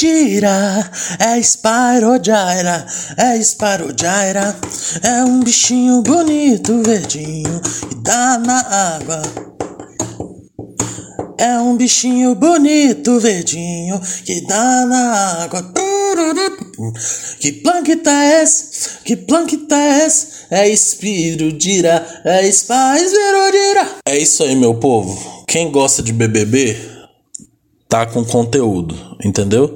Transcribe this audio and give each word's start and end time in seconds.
Gira, 0.00 0.90
é 1.18 1.38
Spyro 1.42 2.18
Gyra, 2.22 2.86
é 3.18 3.36
Spyro 3.36 3.92
Gyra, 3.94 4.56
é 5.02 5.22
um 5.24 5.40
bichinho 5.40 6.00
bonito, 6.00 6.82
verdinho, 6.82 7.60
que 7.60 7.96
dá 7.96 8.38
na 8.38 8.60
água. 8.96 9.20
É 11.36 11.58
um 11.58 11.76
bichinho 11.76 12.34
bonito, 12.34 13.20
verdinho, 13.20 14.00
que 14.24 14.40
dá 14.46 14.86
na 14.86 15.42
água. 15.42 15.70
Que 17.38 17.52
planeta 17.52 18.10
é 18.10 18.42
esse? 18.42 19.00
Que 19.04 19.16
planeta 19.16 19.76
é 19.76 20.06
esse? 20.06 20.26
É 20.50 20.74
Spiro 20.74 21.54
gira, 21.60 22.22
é 22.24 22.50
Spyro 22.50 23.52
gira. 23.52 23.86
É 24.08 24.16
isso 24.16 24.44
aí, 24.44 24.56
meu 24.56 24.76
povo. 24.76 25.44
Quem 25.46 25.70
gosta 25.70 26.02
de 26.02 26.14
BBB 26.14 26.89
tá 27.90 28.06
com 28.06 28.24
conteúdo, 28.24 28.94
entendeu? 29.22 29.74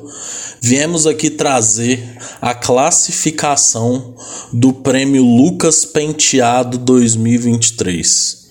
Viemos 0.63 1.05
aqui 1.05 1.29
trazer 1.29 2.17
a 2.41 2.55
classificação 2.55 4.15
do 4.53 4.73
prêmio 4.73 5.25
Lucas 5.25 5.85
Penteado 5.85 6.79
2023. 6.79 8.45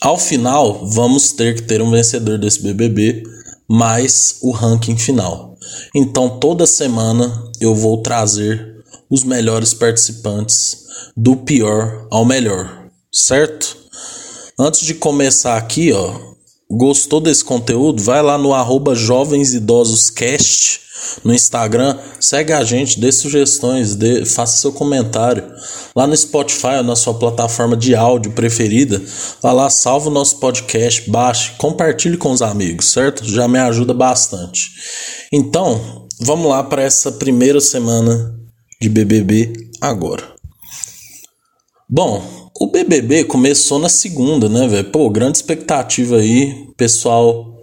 Ao 0.00 0.18
final, 0.18 0.88
vamos 0.88 1.32
ter 1.32 1.54
que 1.54 1.62
ter 1.62 1.82
um 1.82 1.90
vencedor 1.90 2.38
desse 2.38 2.62
BBB, 2.62 3.22
mais 3.68 4.38
o 4.40 4.50
ranking 4.50 4.96
final. 4.96 5.58
Então, 5.94 6.40
toda 6.40 6.66
semana 6.66 7.50
eu 7.60 7.74
vou 7.74 7.98
trazer 7.98 8.76
os 9.10 9.24
melhores 9.24 9.74
participantes 9.74 10.86
do 11.14 11.36
pior 11.36 12.08
ao 12.10 12.24
melhor, 12.24 12.88
certo? 13.12 13.76
Antes 14.58 14.80
de 14.86 14.94
começar 14.94 15.58
aqui, 15.58 15.92
ó, 15.92 16.35
Gostou 16.70 17.20
desse 17.20 17.44
conteúdo? 17.44 18.02
Vai 18.02 18.22
lá 18.22 18.36
no 18.36 18.52
arroba 18.52 18.94
Jovens 18.94 19.54
Idosos 19.54 20.10
Cast 20.10 20.86
no 21.24 21.32
Instagram, 21.32 21.98
segue 22.20 22.52
a 22.52 22.62
gente, 22.64 22.98
dê 22.98 23.10
sugestões, 23.12 23.94
dê, 23.94 24.24
faça 24.24 24.56
seu 24.56 24.72
comentário. 24.72 25.44
Lá 25.94 26.06
no 26.06 26.16
Spotify, 26.16 26.82
na 26.84 26.96
sua 26.96 27.14
plataforma 27.14 27.76
de 27.76 27.94
áudio 27.94 28.32
preferida, 28.32 29.02
vá 29.42 29.52
lá, 29.52 29.70
salva 29.70 30.08
o 30.08 30.12
nosso 30.12 30.38
podcast, 30.38 31.08
baixe, 31.10 31.52
compartilhe 31.58 32.16
com 32.16 32.30
os 32.30 32.42
amigos, 32.42 32.92
certo? 32.92 33.24
Já 33.24 33.46
me 33.46 33.58
ajuda 33.58 33.94
bastante. 33.94 34.70
Então, 35.32 36.06
vamos 36.20 36.48
lá 36.48 36.62
para 36.62 36.82
essa 36.82 37.12
primeira 37.12 37.60
semana 37.60 38.34
de 38.80 38.88
BBB 38.88 39.52
agora. 39.80 40.34
Bom, 41.88 42.45
o 42.60 42.66
BBB 42.66 43.24
começou 43.24 43.78
na 43.78 43.88
segunda, 43.88 44.48
né, 44.48 44.66
velho? 44.68 44.90
Pô, 44.90 45.08
grande 45.10 45.38
expectativa 45.38 46.16
aí, 46.16 46.66
pessoal 46.76 47.56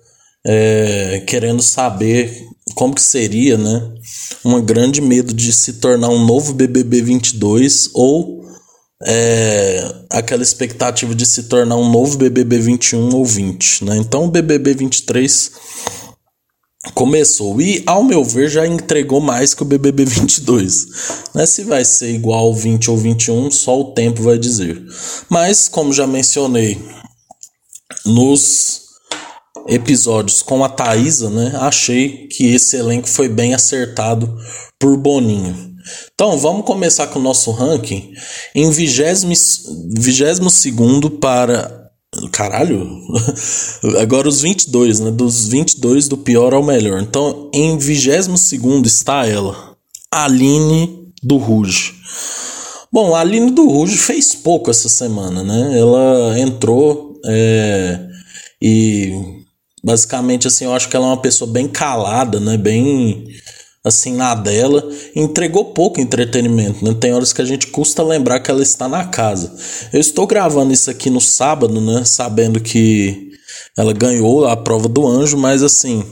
é, 0.45 1.23
querendo 1.25 1.61
saber 1.61 2.47
como 2.75 2.93
que 2.95 3.01
seria, 3.01 3.57
né? 3.57 3.91
Um 4.43 4.61
grande 4.61 5.01
medo 5.01 5.33
de 5.33 5.51
se 5.53 5.73
tornar 5.73 6.09
um 6.09 6.25
novo 6.25 6.53
BBB 6.53 7.01
22 7.01 7.89
ou 7.93 8.43
é, 9.05 9.95
aquela 10.09 10.43
expectativa 10.43 11.13
de 11.13 11.25
se 11.25 11.43
tornar 11.43 11.75
um 11.75 11.89
novo 11.89 12.17
BBB 12.17 12.59
21 12.59 13.13
ou 13.15 13.25
20, 13.25 13.85
né? 13.85 13.97
Então 13.97 14.25
o 14.25 14.31
BBB 14.31 14.73
23 14.73 15.51
começou 16.91 17.61
e, 17.61 17.81
ao 17.85 18.03
meu 18.03 18.23
ver, 18.23 18.49
já 18.49 18.67
entregou 18.67 19.21
mais 19.21 19.53
que 19.53 19.61
o 19.61 19.65
BBB 19.65 20.05
22. 20.05 20.85
Né? 21.33 21.45
Se 21.45 21.63
vai 21.63 21.85
ser 21.85 22.13
igual 22.13 22.39
ao 22.39 22.53
20 22.53 22.91
ou 22.91 22.97
21, 22.97 23.51
só 23.51 23.79
o 23.79 23.93
tempo 23.93 24.21
vai 24.21 24.37
dizer. 24.37 24.83
Mas, 25.29 25.69
como 25.69 25.93
já 25.93 26.05
mencionei 26.05 26.77
nos 28.05 28.81
episódios 29.67 30.41
com 30.41 30.63
a 30.63 30.69
Thaisa, 30.69 31.29
né, 31.29 31.53
achei 31.61 32.27
que 32.27 32.53
esse 32.53 32.75
elenco 32.75 33.07
foi 33.07 33.29
bem 33.29 33.53
acertado 33.53 34.37
por 34.77 34.97
Boninho. 34.97 35.73
Então, 36.13 36.37
vamos 36.37 36.65
começar 36.65 37.07
com 37.07 37.19
o 37.19 37.21
nosso 37.21 37.51
ranking 37.51 38.13
em 38.55 38.69
22 38.69 39.63
para 41.19 41.82
Caralho! 42.31 43.01
Agora 44.01 44.27
os 44.27 44.41
22, 44.41 44.99
né? 44.99 45.11
Dos 45.11 45.47
22 45.47 46.07
do 46.07 46.17
pior 46.17 46.53
ao 46.53 46.63
melhor. 46.63 47.01
Então, 47.01 47.49
em 47.53 47.77
22 47.77 48.51
está 48.85 49.25
ela, 49.25 49.75
Aline 50.11 51.11
do 51.21 51.37
Ruge. 51.37 51.93
Bom, 52.91 53.15
a 53.15 53.21
Aline 53.21 53.51
do 53.51 53.67
Ruge 53.67 53.97
fez 53.97 54.35
pouco 54.35 54.69
essa 54.69 54.87
semana, 54.87 55.43
né? 55.43 55.79
Ela 55.79 56.39
entrou 56.39 57.19
é, 57.25 57.99
e 58.61 59.11
basicamente 59.83 60.47
assim, 60.47 60.65
eu 60.65 60.73
acho 60.73 60.87
que 60.87 60.95
ela 60.95 61.07
é 61.07 61.09
uma 61.09 61.21
pessoa 61.21 61.49
bem 61.49 61.67
calada, 61.67 62.39
né? 62.39 62.55
Bem 62.55 63.25
assim 63.83 64.13
na 64.13 64.33
dela, 64.33 64.87
entregou 65.13 65.73
pouco 65.73 65.99
entretenimento, 65.99 66.85
né? 66.85 66.95
Tem 66.97 67.13
horas 67.13 67.33
que 67.33 67.41
a 67.41 67.45
gente 67.45 67.67
custa 67.67 68.01
lembrar 68.01 68.39
que 68.39 68.49
ela 68.49 68.63
está 68.63 68.87
na 68.87 69.05
casa. 69.05 69.53
Eu 69.91 69.99
estou 69.99 70.25
gravando 70.25 70.71
isso 70.71 70.89
aqui 70.89 71.09
no 71.09 71.19
sábado, 71.19 71.81
né? 71.81 72.03
Sabendo 72.05 72.61
que 72.61 73.31
ela 73.77 73.91
ganhou 73.91 74.47
a 74.47 74.55
prova 74.55 74.87
do 74.87 75.05
anjo, 75.05 75.37
mas 75.37 75.61
assim, 75.61 76.03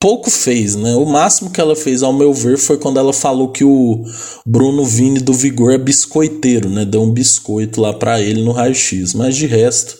pouco 0.00 0.28
fez, 0.30 0.74
né? 0.74 0.94
O 0.96 1.06
máximo 1.06 1.50
que 1.50 1.60
ela 1.60 1.76
fez, 1.76 2.02
ao 2.02 2.12
meu 2.12 2.34
ver, 2.34 2.58
foi 2.58 2.78
quando 2.78 2.98
ela 2.98 3.12
falou 3.12 3.52
que 3.52 3.64
o 3.64 4.02
Bruno 4.44 4.84
Vini 4.84 5.20
do 5.20 5.32
Vigor 5.32 5.72
é 5.72 5.78
biscoiteiro, 5.78 6.68
né? 6.68 6.84
Deu 6.84 7.02
um 7.02 7.12
biscoito 7.12 7.80
lá 7.80 7.94
para 7.94 8.20
ele 8.20 8.42
no 8.42 8.52
raio-x, 8.52 9.14
mas 9.14 9.36
de 9.36 9.46
resto, 9.46 9.96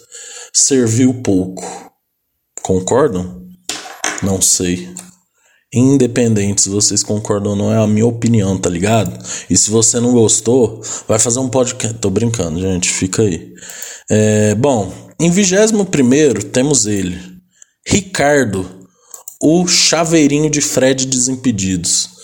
serviu 0.52 1.14
pouco. 1.22 1.64
Concordam? 2.62 3.46
Não 4.22 4.42
sei. 4.42 4.88
Independente 5.72 6.62
se 6.62 6.68
vocês 6.70 7.02
concordam 7.02 7.52
ou 7.52 7.56
não, 7.56 7.72
é 7.72 7.76
a 7.76 7.86
minha 7.86 8.06
opinião, 8.06 8.56
tá 8.56 8.70
ligado? 8.70 9.22
E 9.50 9.56
se 9.56 9.70
você 9.70 10.00
não 10.00 10.12
gostou, 10.12 10.80
vai 11.06 11.18
fazer 11.18 11.40
um 11.40 11.48
podcast. 11.48 11.98
Tô 11.98 12.08
brincando, 12.08 12.58
gente, 12.58 12.88
fica 12.90 13.22
aí. 13.22 13.52
É, 14.10 14.54
bom, 14.54 14.90
em 15.20 15.30
21 15.30 15.84
temos 16.50 16.86
ele, 16.86 17.18
Ricardo, 17.86 18.66
o 19.42 19.66
chaveirinho 19.66 20.48
de 20.48 20.62
Fred 20.62 21.06
Desimpedidos. 21.06 22.16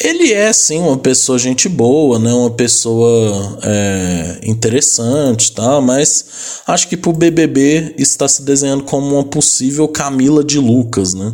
Ele 0.00 0.32
é 0.32 0.52
sim 0.52 0.80
uma 0.80 0.98
pessoa 0.98 1.38
gente 1.38 1.68
boa, 1.68 2.18
né? 2.18 2.32
Uma 2.32 2.50
pessoa 2.50 3.58
é, 3.62 4.40
interessante, 4.42 5.52
tá? 5.52 5.80
Mas 5.80 6.62
acho 6.66 6.88
que 6.88 6.96
pro 6.96 7.12
BBB 7.12 7.94
está 7.96 8.26
se 8.26 8.42
desenhando 8.42 8.82
como 8.82 9.14
uma 9.14 9.24
possível 9.24 9.86
Camila 9.86 10.42
de 10.42 10.58
Lucas, 10.58 11.14
né? 11.14 11.32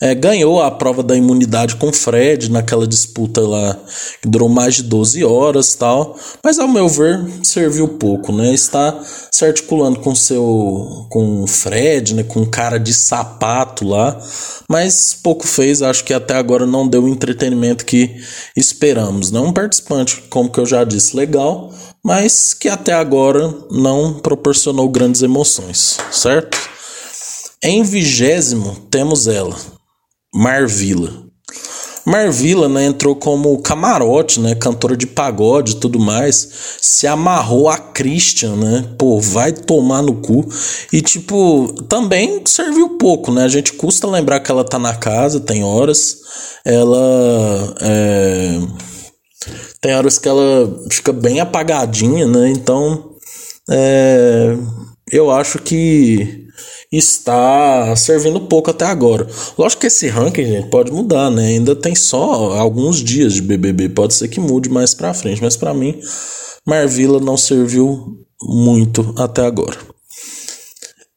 É, 0.00 0.14
ganhou 0.14 0.62
a 0.62 0.70
prova 0.70 1.02
da 1.02 1.16
imunidade 1.16 1.74
com 1.74 1.92
Fred 1.92 2.50
naquela 2.50 2.86
disputa 2.86 3.40
lá 3.40 3.76
que 4.22 4.28
durou 4.28 4.48
mais 4.48 4.76
de 4.76 4.84
12 4.84 5.24
horas 5.24 5.74
tal. 5.74 6.16
Mas 6.42 6.58
ao 6.58 6.68
meu 6.68 6.88
ver, 6.88 7.20
serviu 7.42 7.88
pouco, 7.88 8.32
né? 8.32 8.54
Está 8.54 9.00
se 9.30 9.44
articulando 9.44 9.98
com 10.00 10.14
seu 10.14 11.06
com 11.10 11.46
Fred, 11.46 12.14
né? 12.14 12.22
Com 12.22 12.46
cara 12.46 12.78
de 12.78 12.94
sapato 12.94 13.86
lá. 13.86 14.20
Mas 14.68 15.14
pouco 15.14 15.46
fez, 15.46 15.82
acho 15.82 16.04
que 16.04 16.14
até 16.14 16.34
agora 16.34 16.64
não 16.64 16.86
deu 16.86 17.02
o 17.02 17.08
entretenimento 17.08 17.84
que 17.84 18.16
esperamos. 18.56 19.30
Né? 19.32 19.40
Um 19.40 19.52
participante, 19.52 20.22
como 20.28 20.50
que 20.50 20.60
eu 20.60 20.66
já 20.66 20.84
disse, 20.84 21.16
legal, 21.16 21.72
mas 22.04 22.54
que 22.54 22.68
até 22.68 22.92
agora 22.92 23.52
não 23.70 24.14
proporcionou 24.14 24.88
grandes 24.88 25.22
emoções, 25.22 25.96
certo? 26.12 26.58
Em 27.62 27.82
vigésimo 27.82 28.76
temos 28.90 29.26
ela, 29.26 29.56
Marvila. 30.38 31.24
Marvila, 32.06 32.68
né, 32.68 32.84
entrou 32.84 33.16
como 33.16 33.60
camarote, 33.60 34.38
né, 34.38 34.54
cantora 34.54 34.96
de 34.96 35.04
pagode 35.04 35.72
e 35.72 35.74
tudo 35.80 35.98
mais, 35.98 36.48
se 36.80 37.08
amarrou 37.08 37.68
a 37.68 37.76
Christian, 37.76 38.54
né, 38.54 38.88
pô, 38.96 39.20
vai 39.20 39.52
tomar 39.52 40.00
no 40.00 40.14
cu, 40.14 40.48
e 40.92 41.02
tipo, 41.02 41.74
também 41.88 42.40
serviu 42.46 42.90
pouco, 42.90 43.32
né, 43.32 43.42
a 43.42 43.48
gente 43.48 43.72
custa 43.72 44.06
lembrar 44.06 44.38
que 44.38 44.48
ela 44.48 44.62
tá 44.62 44.78
na 44.78 44.94
casa, 44.94 45.40
tem 45.40 45.64
horas, 45.64 46.18
ela, 46.64 47.74
é, 47.80 48.60
tem 49.80 49.96
horas 49.96 50.20
que 50.20 50.28
ela 50.28 50.82
fica 50.88 51.12
bem 51.12 51.40
apagadinha, 51.40 52.26
né, 52.28 52.48
então, 52.48 53.16
é, 53.68 54.56
eu 55.10 55.32
acho 55.32 55.58
que 55.58 56.47
está 56.90 57.94
servindo 57.96 58.40
pouco 58.40 58.70
até 58.70 58.86
agora. 58.86 59.26
Lógico 59.56 59.80
que 59.80 59.86
esse 59.86 60.08
ranking 60.08 60.46
gente, 60.46 60.68
pode 60.68 60.90
mudar, 60.90 61.30
né? 61.30 61.46
Ainda 61.46 61.74
tem 61.76 61.94
só 61.94 62.54
alguns 62.56 62.98
dias 62.98 63.34
de 63.34 63.42
BBB, 63.42 63.90
pode 63.90 64.14
ser 64.14 64.28
que 64.28 64.40
mude 64.40 64.68
mais 64.68 64.94
para 64.94 65.14
frente, 65.14 65.42
mas 65.42 65.56
para 65.56 65.74
mim 65.74 65.98
Marvila 66.66 67.20
não 67.20 67.36
serviu 67.36 68.18
muito 68.42 69.14
até 69.16 69.44
agora. 69.44 69.78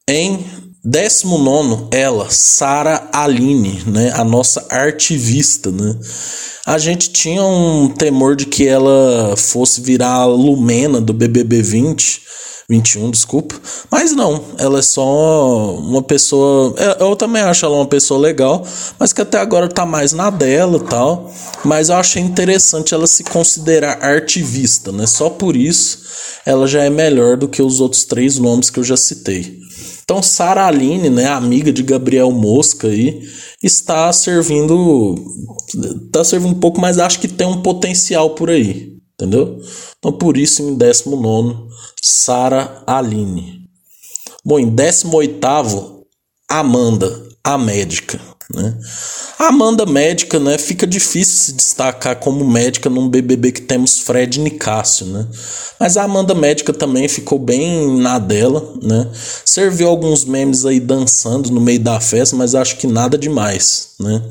Em 0.07 0.39
19 0.83 1.87
ela, 1.91 2.27
Sara 2.29 3.07
Aline, 3.13 3.83
né, 3.85 4.11
a 4.15 4.23
nossa 4.23 4.65
artivista, 4.69 5.71
né? 5.71 5.95
A 6.65 6.77
gente 6.77 7.11
tinha 7.11 7.43
um 7.43 7.89
temor 7.89 8.35
de 8.35 8.45
que 8.45 8.67
ela 8.67 9.35
fosse 9.35 9.81
virar 9.81 10.13
a 10.13 10.25
Lumena 10.25 11.01
do 11.01 11.13
BBB 11.13 11.61
20, 11.61 12.21
21, 12.71 13.11
desculpa. 13.11 13.55
Mas 13.89 14.13
não, 14.13 14.41
ela 14.57 14.79
é 14.79 14.81
só 14.81 15.75
uma 15.75 16.01
pessoa. 16.01 16.73
É, 16.77 17.03
eu 17.03 17.15
também 17.17 17.41
acho 17.41 17.65
ela 17.65 17.75
uma 17.75 17.85
pessoa 17.85 18.17
legal, 18.17 18.65
mas 18.97 19.11
que 19.11 19.21
até 19.21 19.39
agora 19.39 19.67
tá 19.67 19.85
mais 19.85 20.13
na 20.13 20.29
dela 20.29 20.79
tal. 20.79 21.29
Mas 21.65 21.89
eu 21.89 21.95
achei 21.95 22.21
interessante 22.21 22.93
ela 22.93 23.07
se 23.07 23.25
considerar 23.25 24.01
artivista, 24.01 24.91
né? 24.91 25.05
Só 25.05 25.29
por 25.29 25.57
isso 25.57 25.99
ela 26.45 26.65
já 26.65 26.83
é 26.83 26.89
melhor 26.89 27.35
do 27.35 27.49
que 27.49 27.61
os 27.61 27.81
outros 27.81 28.05
três 28.05 28.39
nomes 28.39 28.69
que 28.69 28.79
eu 28.79 28.83
já 28.83 28.95
citei. 28.95 29.59
Então, 30.03 30.23
Sara 30.23 30.65
Aline, 30.65 31.09
né, 31.09 31.27
amiga 31.27 31.71
de 31.71 31.83
Gabriel 31.83 32.31
Mosca 32.31 32.87
aí, 32.87 33.21
está 33.61 34.11
servindo. 34.13 35.15
Está 36.05 36.23
servindo 36.23 36.51
um 36.51 36.59
pouco, 36.59 36.79
mas 36.79 36.99
acho 36.99 37.19
que 37.19 37.27
tem 37.27 37.47
um 37.47 37.61
potencial 37.61 38.31
por 38.31 38.49
aí. 38.49 38.90
Entendeu? 39.21 39.61
Então, 39.99 40.11
por 40.11 40.35
isso, 40.35 40.63
em 40.63 40.73
19, 40.73 41.69
Sara 42.01 42.81
Aline. 42.87 43.69
Bom, 44.43 44.57
em 44.57 44.67
18, 44.67 45.37
Amanda, 46.49 47.21
a 47.43 47.55
médica. 47.55 48.19
Né? 48.51 48.75
A 49.37 49.47
Amanda 49.49 49.85
médica, 49.85 50.39
né? 50.39 50.57
Fica 50.57 50.87
difícil 50.87 51.35
se 51.37 51.53
destacar 51.53 52.15
como 52.19 52.43
médica 52.43 52.89
num 52.89 53.07
BBB 53.07 53.51
que 53.51 53.61
temos 53.61 53.99
Fred 53.99 54.39
e 54.39 54.43
Nicásio, 54.43 55.05
né? 55.05 55.27
Mas 55.79 55.97
a 55.97 56.03
Amanda 56.03 56.33
médica 56.33 56.73
também 56.73 57.07
ficou 57.07 57.39
bem 57.39 57.97
na 57.99 58.19
dela, 58.19 58.73
né? 58.81 59.07
Serviu 59.45 59.87
alguns 59.87 60.25
memes 60.25 60.65
aí 60.65 60.79
dançando 60.79 61.51
no 61.51 61.61
meio 61.61 61.79
da 61.79 61.99
festa, 61.99 62.35
mas 62.35 62.55
acho 62.55 62.77
que 62.77 62.87
nada 62.87 63.17
demais, 63.17 63.91
né? 63.99 64.21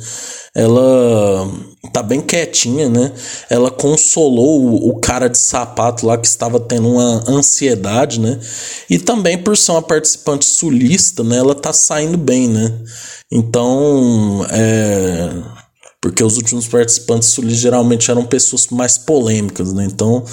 Ela 0.54 1.48
tá 1.92 2.02
bem 2.02 2.20
quietinha, 2.20 2.88
né? 2.88 3.12
Ela 3.48 3.70
consolou 3.70 4.88
o, 4.88 4.98
cara 5.00 5.28
de 5.28 5.38
sapato 5.38 6.06
lá 6.06 6.18
que 6.18 6.26
estava 6.26 6.60
tendo 6.60 6.88
uma 6.88 7.24
ansiedade, 7.28 8.20
né? 8.20 8.38
E 8.88 8.98
também 8.98 9.38
por 9.38 9.56
ser 9.56 9.72
uma 9.72 9.82
participante 9.82 10.44
sulista, 10.44 11.24
né? 11.24 11.36
Ela 11.38 11.54
tá 11.54 11.72
saindo 11.72 12.18
bem, 12.18 12.48
né? 12.48 12.72
Então, 13.30 14.44
é 14.50 15.59
porque 16.00 16.24
os 16.24 16.36
últimos 16.36 16.66
participantes 16.66 17.34
geralmente 17.50 18.10
eram 18.10 18.24
pessoas 18.24 18.68
mais 18.68 18.96
polêmicas, 18.96 19.72
né? 19.72 19.84
Então, 19.84 20.24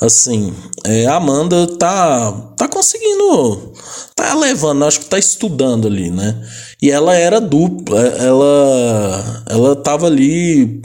assim, 0.00 0.52
é, 0.84 1.06
a 1.06 1.16
Amanda 1.16 1.66
tá, 1.78 2.32
tá 2.56 2.66
conseguindo, 2.66 3.72
tá 4.16 4.34
levando, 4.34 4.84
acho 4.84 5.00
que 5.00 5.06
tá 5.06 5.18
estudando 5.18 5.86
ali, 5.86 6.10
né? 6.10 6.34
E 6.82 6.90
ela 6.90 7.14
era 7.14 7.40
dupla, 7.40 8.00
ela, 8.00 9.44
ela 9.48 9.76
tava 9.76 10.08
ali, 10.08 10.82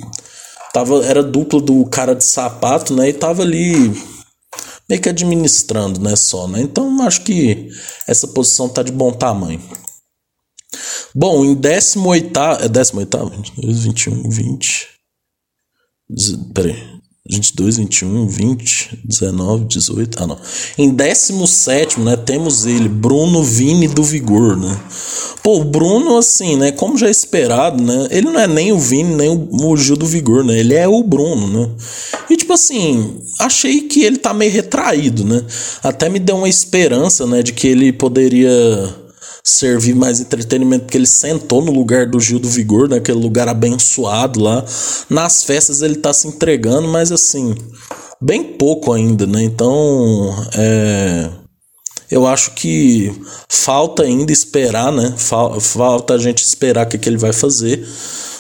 tava, 0.74 1.04
era 1.04 1.24
dupla 1.24 1.60
do 1.60 1.84
cara 1.86 2.14
de 2.14 2.24
sapato, 2.24 2.94
né? 2.94 3.10
E 3.10 3.14
tava 3.14 3.42
ali 3.42 4.00
meio 4.88 5.02
que 5.02 5.10
administrando, 5.10 6.00
né? 6.00 6.16
Só, 6.16 6.48
né? 6.48 6.62
Então, 6.62 7.02
acho 7.02 7.22
que 7.22 7.70
essa 8.08 8.28
posição 8.28 8.70
tá 8.70 8.84
de 8.84 8.92
bom 8.92 9.12
tamanho. 9.12 9.62
Bom, 11.14 11.44
em 11.46 11.56
18. 11.56 12.40
É 12.62 12.68
18? 12.68 13.44
21, 13.58 14.30
20. 14.30 14.88
Peraí. 16.54 17.00
22, 17.30 17.78
21, 17.78 18.28
20, 18.28 19.02
19, 19.06 19.66
18. 19.66 20.24
Ah, 20.24 20.26
não. 20.26 20.38
Em 20.78 20.90
17, 20.90 22.00
né, 22.00 22.16
temos 22.18 22.66
ele, 22.66 22.90
Bruno 22.90 23.44
Vini 23.44 23.88
do 23.88 24.04
Vigor, 24.04 24.58
né? 24.58 24.76
Pô, 25.44 25.60
o 25.60 25.64
Bruno, 25.64 26.18
assim, 26.18 26.56
né, 26.58 26.72
como 26.72 26.98
já 26.98 27.08
é 27.08 27.12
esperado, 27.12 27.84
né, 27.84 28.08
ele 28.10 28.32
não 28.32 28.40
é 28.40 28.48
nem 28.48 28.72
o 28.72 28.80
Vini, 28.80 29.16
nem 29.16 29.30
o, 29.30 29.78
Gil 29.78 29.96
do 29.96 30.08
Vigor, 30.08 30.44
né? 30.44 30.58
Ele 30.58 30.74
é 30.74 30.88
o 30.88 31.04
Bruno, 31.04 31.48
né? 31.48 31.70
E, 32.32 32.36
tipo 32.36 32.52
assim, 32.52 33.22
achei 33.40 33.82
que 33.82 34.04
ele 34.04 34.18
tá 34.18 34.34
meio 34.34 34.52
retraído, 34.52 35.24
né? 35.24 35.46
Até 35.84 36.10
me 36.10 36.18
deu 36.18 36.38
uma 36.38 36.50
esperança, 36.50 37.28
né, 37.28 37.44
de 37.44 37.54
que 37.54 37.68
ele 37.68 37.94
poderia 37.94 38.50
servir 39.44 39.96
mais 39.96 40.20
entretenimento, 40.20 40.86
porque 40.86 40.98
ele 40.98 41.08
sentou 41.08 41.62
no 41.62 41.72
lugar 41.72 42.06
do 42.06 42.20
Gil 42.20 42.40
do 42.40 42.50
Vigor, 42.50 42.88
naquele 42.88 43.20
lugar 43.20 43.48
abençoado 43.48 44.40
lá. 44.40 44.64
Nas 45.10 45.44
festas 45.44 45.82
ele 45.82 45.96
tá 45.96 46.14
se 46.14 46.28
entregando, 46.28 46.88
mas 46.88 47.12
assim, 47.12 47.56
bem 48.22 48.44
pouco 48.44 48.94
ainda, 48.94 49.26
né? 49.26 49.44
Então, 49.44 50.36
é, 50.56 51.30
eu 52.12 52.26
acho 52.26 52.52
que 52.52 53.12
falta 53.48 54.04
ainda 54.04 54.32
esperar, 54.32 54.92
né? 54.92 55.14
Falta 55.18 56.16
a 56.16 56.18
gente 56.18 56.44
esperar 56.44 56.86
o 56.86 56.90
que, 56.90 56.98
que 56.98 57.08
ele 57.08 57.18
vai 57.18 57.34
fazer. 57.34 57.88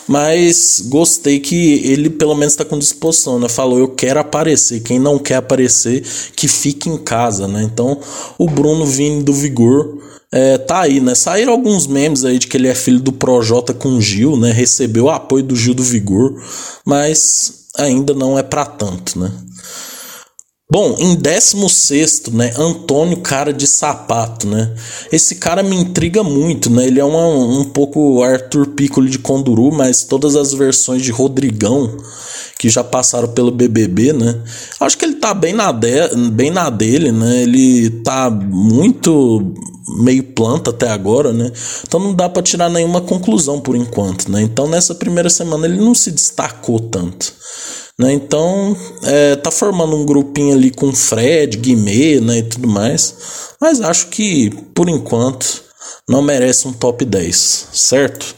Mas 0.07 0.81
gostei 0.87 1.39
que 1.39 1.87
ele 1.87 2.09
pelo 2.09 2.33
menos 2.33 2.53
está 2.53 2.65
com 2.65 2.79
disposição, 2.79 3.37
né? 3.37 3.47
Falou, 3.47 3.77
eu 3.77 3.89
quero 3.89 4.19
aparecer. 4.19 4.79
Quem 4.79 4.97
não 4.97 5.19
quer 5.19 5.35
aparecer, 5.35 6.03
que 6.35 6.47
fique 6.47 6.89
em 6.89 6.97
casa, 6.97 7.47
né? 7.47 7.61
Então, 7.61 7.99
o 8.35 8.49
Bruno 8.49 8.87
vindo 8.87 9.25
do 9.25 9.33
Vigor 9.33 9.99
é, 10.31 10.57
tá 10.57 10.81
aí, 10.81 10.99
né? 10.99 11.15
Saíram 11.15 11.53
alguns 11.53 11.87
memes 11.87 12.23
aí 12.23 12.37
de 12.37 12.47
que 12.47 12.55
ele 12.55 12.67
é 12.67 12.75
filho 12.75 12.99
do 12.99 13.11
Projota 13.11 13.73
com 13.73 13.99
Gil, 13.99 14.37
né? 14.37 14.51
Recebeu 14.51 15.05
o 15.05 15.09
apoio 15.09 15.43
do 15.43 15.55
Gil 15.55 15.73
do 15.73 15.83
Vigor, 15.83 16.39
mas 16.85 17.65
ainda 17.77 18.13
não 18.13 18.37
é 18.37 18.43
para 18.43 18.65
tanto, 18.65 19.17
né? 19.17 19.31
Bom, 20.71 20.95
em 20.99 21.15
16, 21.15 22.25
né, 22.31 22.53
Antônio 22.55 23.17
Cara 23.21 23.51
de 23.51 23.65
Sapato, 23.65 24.47
né? 24.47 24.71
Esse 25.11 25.33
cara 25.37 25.63
me 25.63 25.75
intriga 25.75 26.21
muito, 26.21 26.69
né? 26.69 26.85
Ele 26.85 26.99
é 26.99 27.03
uma, 27.03 27.25
um 27.25 27.63
pouco 27.63 28.21
Arthur 28.21 28.67
Piccolo 28.67 29.09
de 29.09 29.17
Conduru, 29.17 29.71
mas 29.71 30.03
todas 30.03 30.35
as 30.35 30.53
versões 30.53 31.01
de 31.01 31.11
Rodrigão 31.11 31.97
que 32.59 32.69
já 32.69 32.83
passaram 32.83 33.29
pelo 33.29 33.49
BBB, 33.49 34.13
né? 34.13 34.43
Acho 34.79 34.95
que 34.95 35.05
ele 35.05 35.15
tá 35.15 35.33
bem 35.33 35.53
na, 35.53 35.71
de, 35.71 36.15
bem 36.33 36.51
na 36.51 36.69
dele, 36.69 37.11
né? 37.11 37.41
Ele 37.41 37.89
tá 38.03 38.29
muito 38.29 39.51
meio 40.03 40.21
planta 40.21 40.69
até 40.69 40.89
agora, 40.89 41.33
né? 41.33 41.51
Então 41.87 41.99
não 41.99 42.13
dá 42.13 42.29
para 42.29 42.43
tirar 42.43 42.69
nenhuma 42.69 43.01
conclusão 43.01 43.59
por 43.59 43.75
enquanto, 43.75 44.31
né? 44.31 44.43
Então 44.43 44.67
nessa 44.67 44.93
primeira 44.93 45.31
semana 45.31 45.65
ele 45.65 45.77
não 45.77 45.95
se 45.95 46.11
destacou 46.11 46.79
tanto. 46.79 47.33
Né? 47.99 48.13
Então, 48.13 48.77
é, 49.03 49.35
tá 49.35 49.51
formando 49.51 49.93
um 49.93 50.05
grupinho 50.05 50.53
ali 50.53 50.71
com 50.71 50.95
Fred, 50.95 51.57
Guimê 51.57 52.21
né, 52.21 52.37
e 52.37 52.43
tudo 52.43 52.65
mais. 52.65 53.13
Mas 53.59 53.81
acho 53.81 54.07
que, 54.07 54.49
por 54.73 54.87
enquanto, 54.87 55.61
não 56.07 56.21
merece 56.21 56.65
um 56.65 56.71
top 56.71 57.03
10, 57.03 57.67
certo? 57.73 58.35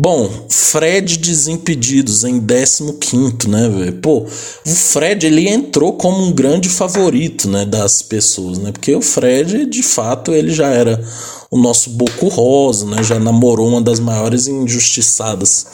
Bom, 0.00 0.30
Fred 0.48 1.18
Desimpedidos 1.18 2.22
em 2.22 2.40
15, 2.40 3.48
né, 3.48 3.68
velho? 3.68 3.94
Pô, 3.94 4.18
o 4.64 4.70
Fred 4.70 5.26
ele 5.26 5.48
entrou 5.48 5.94
como 5.94 6.24
um 6.24 6.30
grande 6.30 6.68
favorito, 6.68 7.48
né, 7.48 7.64
das 7.64 8.00
pessoas, 8.00 8.58
né? 8.58 8.70
Porque 8.70 8.94
o 8.94 9.02
Fred, 9.02 9.66
de 9.66 9.82
fato, 9.82 10.32
ele 10.32 10.52
já 10.52 10.68
era 10.68 11.04
o 11.50 11.58
nosso 11.58 11.90
Boco 11.90 12.28
Rosa, 12.28 12.86
né? 12.86 13.02
Já 13.02 13.18
namorou 13.18 13.66
uma 13.66 13.80
das 13.82 13.98
maiores 13.98 14.46
injustiçadas 14.46 15.66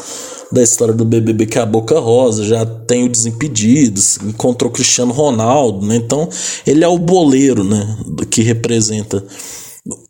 da 0.50 0.62
história 0.62 0.94
do 0.94 1.04
BBB, 1.04 1.44
que 1.44 1.58
é 1.58 1.60
a 1.60 1.66
Boca 1.66 2.00
Rosa, 2.00 2.46
já 2.46 2.64
tem 2.64 3.04
o 3.04 3.10
Desimpedidos, 3.10 4.16
encontrou 4.24 4.72
Cristiano 4.72 5.12
Ronaldo, 5.12 5.86
né? 5.86 5.96
Então, 5.96 6.30
ele 6.66 6.82
é 6.82 6.88
o 6.88 6.96
boleiro, 6.98 7.62
né, 7.62 7.94
que 8.30 8.40
representa 8.40 9.22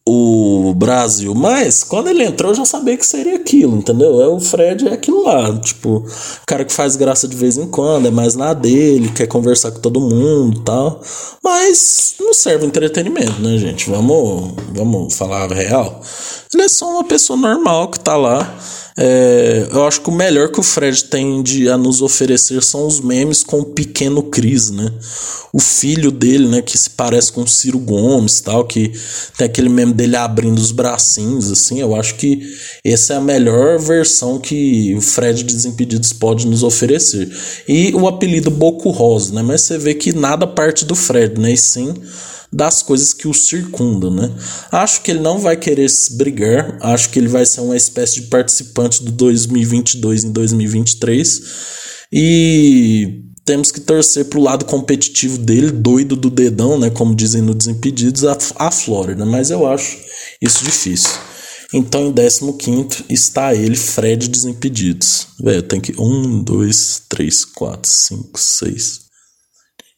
o 0.07 0.75
Brasil. 0.77 1.35
Mas 1.35 1.83
quando 1.83 2.09
ele 2.09 2.25
entrou, 2.25 2.53
eu 2.53 2.57
já 2.57 2.65
sabia 2.65 2.97
que 2.97 3.07
seria 3.07 3.37
aquilo, 3.37 3.77
entendeu? 3.77 4.21
É 4.21 4.29
o 4.29 4.39
Fred 4.39 4.87
é 4.87 4.93
aquilo 4.93 5.25
lá, 5.25 5.57
tipo, 5.59 6.05
cara 6.47 6.65
que 6.65 6.73
faz 6.73 6.95
graça 6.95 7.27
de 7.27 7.37
vez 7.37 7.57
em 7.57 7.67
quando, 7.67 8.07
é 8.07 8.11
mais 8.11 8.35
na 8.35 8.53
dele, 8.53 9.11
quer 9.11 9.27
conversar 9.27 9.71
com 9.73 9.81
todo 9.81 10.01
mundo, 10.01 10.61
tal. 10.61 11.01
Mas 11.43 12.15
não 12.21 12.35
serve 12.35 12.67
entretenimento, 12.67 13.41
né, 13.41 13.57
gente? 13.57 13.89
Vamos, 13.89 14.53
vamos 14.73 15.15
falar 15.15 15.51
a 15.51 15.55
real. 15.55 16.03
Ele 16.53 16.65
é 16.65 16.69
só 16.69 16.89
uma 16.89 17.05
pessoa 17.05 17.39
normal 17.39 17.89
que 17.89 17.99
tá 17.99 18.17
lá 18.17 18.55
é, 18.97 19.67
eu 19.73 19.85
acho 19.87 20.01
que 20.01 20.09
o 20.09 20.13
melhor 20.13 20.53
que 20.53 20.61
o 20.61 20.63
Fred 20.63 21.05
tem 21.05 21.43
de, 21.43 21.69
a 21.69 21.77
nos 21.77 22.01
oferecer 22.01 22.63
são 22.63 22.87
os 22.87 23.01
memes 23.01 23.43
com 23.43 23.59
o 23.59 23.65
pequeno 23.65 24.23
Cris, 24.23 24.71
né? 24.71 24.89
O 25.53 25.59
filho 25.59 26.13
dele, 26.13 26.47
né? 26.47 26.63
Que 26.63 26.79
se 26.79 26.91
parece 26.91 27.33
com 27.33 27.43
o 27.43 27.49
Ciro 27.49 27.79
Gomes 27.79 28.41
tal, 28.41 28.65
que 28.65 28.93
tem 29.37 29.47
aquele 29.47 29.69
meme 29.69 29.93
dele 29.95 30.17
abrindo 30.17 30.59
os 30.59 30.73
bracinhos, 30.73 31.51
assim. 31.51 31.81
Eu 31.81 31.95
acho 31.95 32.17
que 32.17 32.43
essa 32.85 33.15
é 33.15 33.17
a 33.17 33.21
melhor 33.21 33.79
versão 33.79 34.39
que 34.39 34.95
o 34.95 35.01
Fred 35.01 35.45
Desimpedidos 35.45 36.13
pode 36.13 36.47
nos 36.47 36.63
oferecer. 36.63 37.31
E 37.69 37.93
o 37.95 38.07
apelido 38.07 38.51
Boco 38.51 38.91
Rosa, 38.91 39.33
né? 39.35 39.43
Mas 39.43 39.63
você 39.63 39.79
vê 39.79 39.95
que 39.95 40.13
nada 40.13 40.47
parte 40.47 40.85
do 40.85 40.95
Fred, 40.95 41.41
né? 41.41 41.53
E 41.53 41.57
sim 41.57 41.95
das 42.55 42.83
coisas 42.83 43.13
que 43.13 43.27
o 43.27 43.35
circundam, 43.35 44.15
né? 44.15 44.31
Acho 44.71 45.03
que 45.03 45.11
ele 45.11 45.19
não 45.19 45.41
vai 45.41 45.57
querer 45.57 45.91
brigar, 46.13 46.79
acho 46.81 47.11
que 47.11 47.19
ele 47.19 47.27
vai 47.27 47.45
ser 47.45 47.61
uma 47.61 47.77
espécie 47.77 48.21
de 48.21 48.29
participante 48.29 49.03
do 49.03 49.11
2022 49.11 50.23
em 50.23 50.31
2023 50.31 51.43
e 52.13 53.25
temos 53.45 53.71
que 53.71 53.81
torcer 53.81 54.25
pro 54.27 54.41
lado 54.41 54.65
competitivo 54.65 55.39
dele, 55.39 55.71
doido 55.71 56.17
do 56.17 56.31
dedão, 56.31 56.79
né? 56.79 56.91
Como 56.91 57.15
dizem 57.15 57.43
no 57.43 57.55
Desimpedidos, 57.55 58.25
a, 58.25 58.37
a 58.57 58.71
Flórida, 58.71 59.27
mas 59.27 59.51
eu 59.51 59.67
acho 59.67 59.99
isso 60.41 60.65
difícil. 60.65 61.11
Então, 61.73 62.07
em 62.07 62.13
15 62.13 63.05
está 63.11 63.55
ele, 63.55 63.77
Fred 63.77 64.29
Desimpedidos. 64.29 65.27
Velho, 65.41 65.63
tem 65.63 65.81
que. 65.81 65.93
1, 65.99 66.45
2, 66.45 67.03
3, 67.09 67.45
4, 67.47 67.91
5, 67.91 68.41
6. 68.41 69.01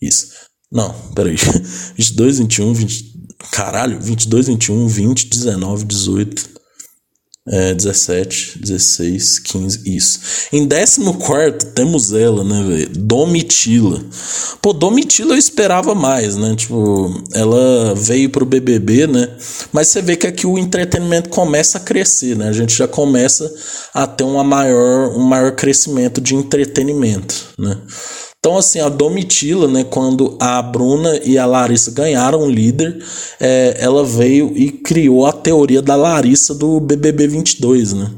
Isso. 0.01 0.29
Não, 0.73 0.93
peraí. 1.15 1.37
22, 1.97 2.39
21, 2.39 2.73
20. 2.73 3.17
Caralho, 3.53 4.01
22, 4.01 4.47
21, 4.47 4.89
20, 4.89 5.29
19, 5.29 5.85
18. 5.85 6.49
É, 7.49 7.73
17, 7.75 8.59
16, 8.59 9.39
15, 9.39 9.81
isso. 9.87 10.21
Em 10.53 10.67
14 10.67 11.59
temos 11.75 12.13
ela, 12.13 12.43
né, 12.43 12.65
velho? 12.67 12.89
Domitila. 12.89 14.03
Pô, 14.61 14.73
Domitila 14.73 15.35
eu 15.35 15.39
esperava 15.39 15.95
mais, 15.95 16.35
né? 16.35 16.57
Tipo, 16.57 17.23
ela 17.33 17.95
veio 17.95 18.31
pro 18.31 18.45
BBB, 18.45 19.07
né? 19.07 19.29
Mas 19.73 19.87
você 19.89 20.03
vê 20.03 20.17
que 20.17 20.27
aqui 20.27 20.45
o 20.45 20.59
entretenimento 20.59 21.29
começa 21.29 21.79
a 21.79 21.81
crescer, 21.81 22.37
né? 22.37 22.49
A 22.49 22.53
gente 22.53 22.75
já 22.75 22.89
começa 22.89 23.49
a 23.95 24.09
ter 24.09 24.25
uma 24.25 24.43
maior, 24.43 25.17
um 25.17 25.23
maior 25.23 25.53
crescimento 25.53 26.21
de 26.21 26.35
entretenimento, 26.35 27.51
né? 27.57 27.79
Então, 28.47 28.59
assim, 28.59 28.79
a 28.79 28.89
Domitila, 28.89 29.67
né, 29.67 29.83
quando 29.83 30.37
a 30.39 30.63
Bruna 30.63 31.21
e 31.25 31.37
a 31.37 31.45
Larissa 31.45 31.91
ganharam 31.91 32.43
o 32.43 32.49
líder, 32.49 32.97
é, 33.41 33.77
ela 33.81 34.05
veio 34.05 34.53
e 34.57 34.71
criou 34.71 35.27
a 35.27 35.33
teoria 35.33 35.83
da 35.83 35.97
Larissa 35.97 36.55
do 36.55 36.79
BBB 36.79 37.27
22, 37.27 37.93
né? 37.95 38.09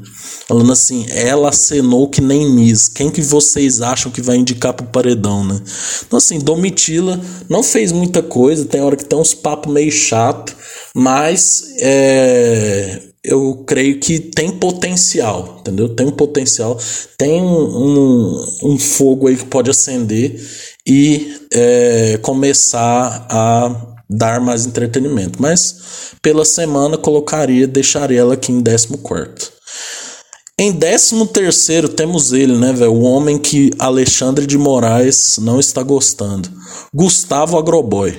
Falando 0.47 0.71
assim, 0.71 1.07
ela 1.09 1.49
acenou 1.49 2.07
que 2.07 2.21
nem 2.21 2.47
Miss. 2.47 2.87
Quem 2.87 3.09
que 3.09 3.23
vocês 3.23 3.81
acham 3.81 4.11
que 4.11 4.21
vai 4.21 4.37
indicar 4.37 4.71
pro 4.71 4.85
paredão, 4.85 5.43
né? 5.43 5.59
Então, 6.05 6.17
assim, 6.17 6.37
Domitila 6.37 7.19
não 7.49 7.63
fez 7.63 7.91
muita 7.91 8.21
coisa, 8.21 8.65
tem 8.65 8.81
hora 8.81 8.95
que 8.95 9.05
tem 9.05 9.17
uns 9.17 9.33
papos 9.33 9.73
meio 9.73 9.91
chato, 9.91 10.55
mas 10.93 11.73
é, 11.79 13.01
eu 13.23 13.63
creio 13.67 13.99
que 13.99 14.19
tem 14.19 14.51
potencial, 14.51 15.57
entendeu? 15.59 15.89
Tem 15.89 16.07
um 16.07 16.11
potencial, 16.11 16.77
tem 17.17 17.41
um, 17.41 18.45
um 18.63 18.77
fogo 18.77 19.27
aí 19.27 19.35
que 19.35 19.45
pode 19.45 19.69
acender 19.69 20.39
e 20.87 21.35
é, 21.53 22.17
começar 22.21 23.27
a 23.29 23.95
dar 24.09 24.39
mais 24.39 24.65
entretenimento. 24.65 25.41
Mas 25.41 26.13
pela 26.21 26.45
semana 26.45 26.97
colocaria, 26.97 27.67
deixaria 27.67 28.21
ela 28.21 28.33
aqui 28.33 28.51
em 28.51 28.63
14. 28.63 29.59
Em 30.57 30.73
13 30.73 31.87
temos 31.95 32.33
ele, 32.33 32.57
né, 32.57 32.73
velho? 32.73 32.91
O 32.91 33.01
homem 33.01 33.37
que 33.37 33.71
Alexandre 33.79 34.45
de 34.45 34.57
Moraes 34.57 35.37
não 35.41 35.59
está 35.59 35.81
gostando. 35.81 36.49
Gustavo 36.93 37.57
Agroboy. 37.57 38.17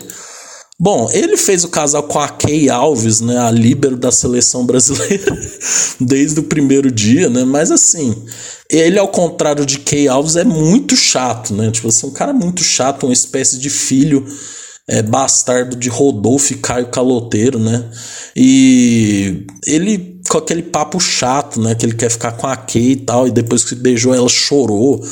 Bom, 0.82 1.10
ele 1.12 1.37
fez 1.37 1.62
o 1.62 1.68
casal 1.68 2.02
com 2.04 2.18
a 2.18 2.26
Kay 2.26 2.70
Alves, 2.70 3.20
né, 3.20 3.37
a 3.37 3.50
líbero 3.50 3.99
da 3.99 4.10
seleção 4.10 4.64
brasileira, 4.64 5.38
desde 6.00 6.40
o 6.40 6.44
primeiro 6.44 6.90
dia, 6.90 7.28
né? 7.28 7.44
Mas 7.44 7.70
assim, 7.70 8.16
ele 8.70 8.99
ao 8.99 9.08
contrário 9.08 9.66
de 9.66 9.78
Kay 9.80 10.08
Alves 10.08 10.37
é 10.37 10.44
muito 10.44 10.96
chato, 10.96 11.52
né? 11.52 11.70
Tipo 11.70 11.88
assim, 11.88 12.06
um 12.06 12.12
cara 12.12 12.32
muito 12.32 12.64
chato, 12.64 13.04
uma 13.04 13.12
espécie 13.12 13.58
de 13.58 13.68
filho 13.68 14.25
é, 14.88 15.02
bastardo 15.02 15.76
de 15.76 15.90
Rodolfo 15.90 16.54
e 16.54 16.56
Caio 16.56 16.88
Caloteiro, 16.88 17.58
né? 17.58 17.84
E 18.34 19.46
ele 19.66 20.10
com 20.30 20.38
aquele 20.38 20.62
papo 20.62 21.00
chato, 21.00 21.60
né? 21.60 21.75
Que 21.75 21.84
ele 21.84 21.94
quer 21.94 22.08
ficar 22.08 22.30
com 22.30 22.46
a 22.46 22.56
Kay 22.56 22.92
e 22.92 22.96
tal, 22.96 23.26
e 23.26 23.32
depois 23.32 23.64
que 23.64 23.75
beijou 23.75 24.14
ela 24.14 24.28
chorou. 24.28 25.02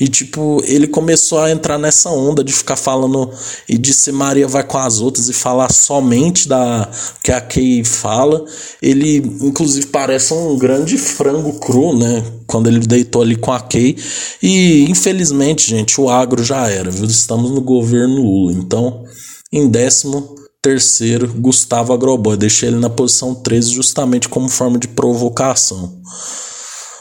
E 0.00 0.08
tipo, 0.08 0.62
ele 0.64 0.86
começou 0.86 1.40
a 1.40 1.50
entrar 1.50 1.76
nessa 1.76 2.08
onda 2.08 2.42
de 2.42 2.54
ficar 2.54 2.76
falando 2.76 3.30
e 3.68 3.76
de 3.76 3.92
se 3.92 4.10
Maria 4.10 4.48
vai 4.48 4.64
com 4.64 4.78
as 4.78 4.98
outras 4.98 5.28
e 5.28 5.34
falar 5.34 5.70
somente 5.70 6.48
da 6.48 6.90
que 7.22 7.30
a 7.30 7.38
Kay 7.38 7.84
fala. 7.84 8.46
Ele, 8.80 9.18
inclusive, 9.42 9.88
parece 9.88 10.32
um 10.32 10.56
grande 10.56 10.96
frango 10.96 11.52
cru, 11.60 11.94
né? 11.94 12.24
Quando 12.46 12.68
ele 12.68 12.80
deitou 12.80 13.20
ali 13.20 13.36
com 13.36 13.52
a 13.52 13.60
Kay. 13.60 13.94
E 14.42 14.86
infelizmente, 14.88 15.68
gente, 15.68 16.00
o 16.00 16.08
agro 16.08 16.42
já 16.42 16.66
era, 16.70 16.90
viu? 16.90 17.04
Estamos 17.04 17.50
no 17.50 17.60
governo 17.60 18.22
Lula. 18.22 18.54
Então, 18.54 19.04
em 19.52 19.68
décimo 19.68 20.41
terceiro, 20.62 21.26
Gustavo 21.26 21.92
Agroboy. 21.92 22.36
Deixei 22.36 22.68
ele 22.68 22.78
na 22.78 22.88
posição 22.88 23.34
13 23.34 23.72
justamente 23.72 24.28
como 24.28 24.48
forma 24.48 24.78
de 24.78 24.86
provocação. 24.86 26.00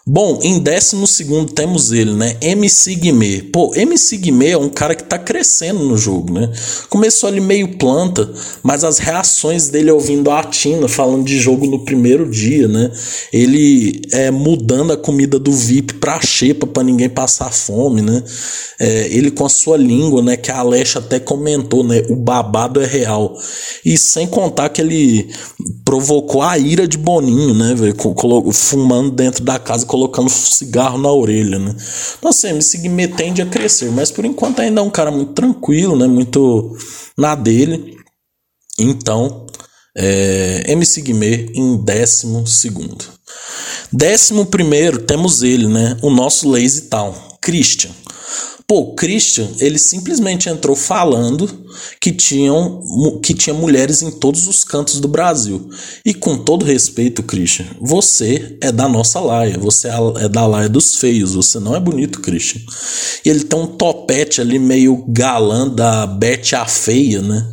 Bom, 0.05 0.39
em 0.41 0.57
décimo 0.57 1.05
segundo 1.05 1.53
temos 1.53 1.91
ele, 1.91 2.13
né? 2.13 2.35
MC 2.41 2.95
Guimê. 2.95 3.43
Pô, 3.43 3.71
MC 3.75 4.17
Guimê 4.17 4.49
é 4.49 4.57
um 4.57 4.67
cara 4.67 4.95
que 4.95 5.03
tá 5.03 5.19
crescendo 5.19 5.83
no 5.85 5.95
jogo, 5.95 6.33
né? 6.33 6.51
Começou 6.89 7.29
ali 7.29 7.39
meio 7.39 7.77
planta, 7.77 8.27
mas 8.63 8.83
as 8.83 8.97
reações 8.97 9.69
dele 9.69 9.91
ouvindo 9.91 10.31
a 10.31 10.43
Tina 10.43 10.87
falando 10.87 11.23
de 11.23 11.39
jogo 11.39 11.67
no 11.67 11.85
primeiro 11.85 12.27
dia, 12.27 12.67
né? 12.67 12.91
Ele 13.31 14.01
é 14.11 14.31
mudando 14.31 14.91
a 14.91 14.97
comida 14.97 15.37
do 15.37 15.51
VIP 15.51 15.93
pra 15.95 16.19
xepa 16.19 16.65
pra 16.65 16.81
ninguém 16.81 17.07
passar 17.07 17.51
fome, 17.51 18.01
né? 18.01 18.23
É, 18.79 19.07
ele 19.11 19.29
com 19.29 19.45
a 19.45 19.49
sua 19.49 19.77
língua, 19.77 20.23
né? 20.23 20.35
Que 20.35 20.49
a 20.49 20.57
Alexa 20.57 20.97
até 20.97 21.19
comentou, 21.19 21.83
né? 21.83 22.03
O 22.09 22.15
babado 22.15 22.81
é 22.81 22.87
real. 22.87 23.37
E 23.85 23.95
sem 23.99 24.25
contar 24.25 24.69
que 24.69 24.81
ele 24.81 25.29
provocou 25.85 26.41
a 26.41 26.57
ira 26.57 26.87
de 26.87 26.97
Boninho, 26.97 27.53
né, 27.53 27.75
velho? 27.75 27.95
Fumando 28.51 29.11
dentro 29.11 29.43
da 29.43 29.59
casa 29.59 29.90
colocando 29.91 30.29
cigarro 30.29 30.97
na 30.97 31.11
orelha, 31.11 31.59
né? 31.59 31.75
Então, 32.17 32.29
assim, 32.29 32.81
Guimê 32.81 33.09
tende 33.09 33.41
a 33.41 33.45
crescer, 33.45 33.91
mas 33.91 34.09
por 34.09 34.23
enquanto 34.23 34.61
ainda 34.61 34.79
é 34.79 34.83
um 34.83 34.89
cara 34.89 35.11
muito 35.11 35.33
tranquilo, 35.33 35.97
né? 35.97 36.07
Muito 36.07 36.77
na 37.17 37.35
dele. 37.35 37.97
Então, 38.79 39.45
é, 39.97 40.63
MC 40.71 41.01
Guimê 41.01 41.51
em 41.53 41.75
décimo 41.83 42.47
segundo. 42.47 43.03
Décimo 43.91 44.45
primeiro 44.45 44.99
temos 44.99 45.43
ele, 45.43 45.67
né? 45.67 45.97
O 46.01 46.09
nosso 46.09 46.49
Lazy 46.49 46.83
Town, 46.83 47.13
Christian. 47.41 47.91
Pô, 48.71 48.93
Christian, 48.93 49.49
ele 49.59 49.77
simplesmente 49.77 50.47
entrou 50.47 50.77
falando 50.77 51.67
que, 51.99 52.09
tinham, 52.09 52.79
que 53.21 53.33
tinha 53.33 53.53
mulheres 53.53 54.01
em 54.01 54.09
todos 54.09 54.47
os 54.47 54.63
cantos 54.63 55.01
do 55.01 55.09
Brasil. 55.09 55.69
E 56.05 56.13
com 56.13 56.37
todo 56.37 56.63
respeito, 56.63 57.21
Christian, 57.21 57.65
você 57.81 58.57
é 58.61 58.71
da 58.71 58.87
nossa 58.87 59.19
laia, 59.19 59.57
você 59.57 59.89
é, 59.89 60.23
é 60.23 60.29
da 60.29 60.47
laia 60.47 60.69
dos 60.69 60.95
feios, 60.95 61.33
você 61.33 61.59
não 61.59 61.75
é 61.75 61.81
bonito, 61.81 62.21
Christian. 62.21 62.61
E 63.25 63.29
ele 63.29 63.43
tem 63.43 63.59
um 63.59 63.67
topete 63.67 64.39
ali 64.39 64.57
meio 64.57 65.03
galã 65.05 65.67
da 65.67 66.07
Bete 66.07 66.55
a 66.55 66.65
Feia, 66.65 67.21
né? 67.21 67.45